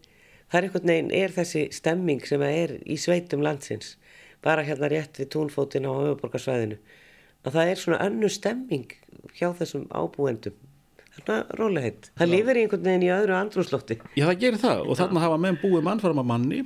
[0.48, 3.94] það er einhvern veginn, er þessi stemming sem er í sveitum landsins,
[4.44, 6.80] bara hérna rétt við túnfótin á höfuborgarsvæðinu,
[7.44, 8.96] að það er svona önnu stemming
[9.36, 10.56] hjá þessum ábúendum
[11.14, 12.10] svona róleitt.
[12.18, 13.98] Það lifir í einhvern veginn í öðru andrúslótti.
[14.18, 16.64] Já það gerir það og þarna hafa menn búið mannfærum að manni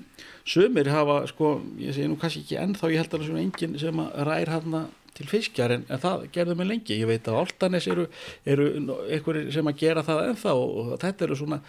[0.49, 3.77] sömur hafa sko, ég segi nú kannski ekki ennþá ég held að er svona enginn
[3.81, 4.87] sem rær hérna
[5.19, 6.99] til fiskjar en, en það gerðum við lengi.
[7.03, 8.09] Ég veit að Áltanes eru,
[8.49, 8.69] eru
[9.09, 11.61] einhverjir sem að gera það ennþá og þetta eru svona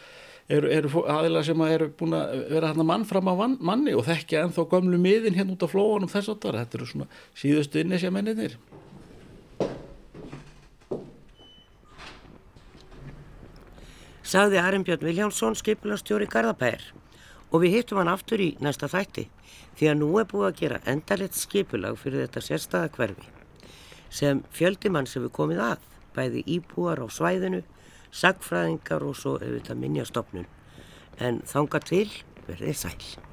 [0.49, 4.45] eru, eru aðila sem að eru búin að vera hérna mannfram á manni og þekkja
[4.47, 8.57] ennþá gömlu miðin hérna út af flóanum þess að þetta eru svona síðustu innesja menninir.
[14.29, 16.83] Sagði Arnbjörn Viljánsson skipulastjóri Garðabær
[17.49, 19.25] og við hittum hann aftur í næsta þætti
[19.79, 23.31] því að nú er búið að gera endalett skipulag fyrir þetta sérstaða hverfi
[24.13, 25.81] sem fjöldimann sem við komið að,
[26.13, 27.63] bæði íbúar á svæðinu,
[28.09, 30.47] sagfræðingar og svo auðvitað minnjastofnun
[31.17, 32.05] en þanga til
[32.45, 33.28] verðið sæl.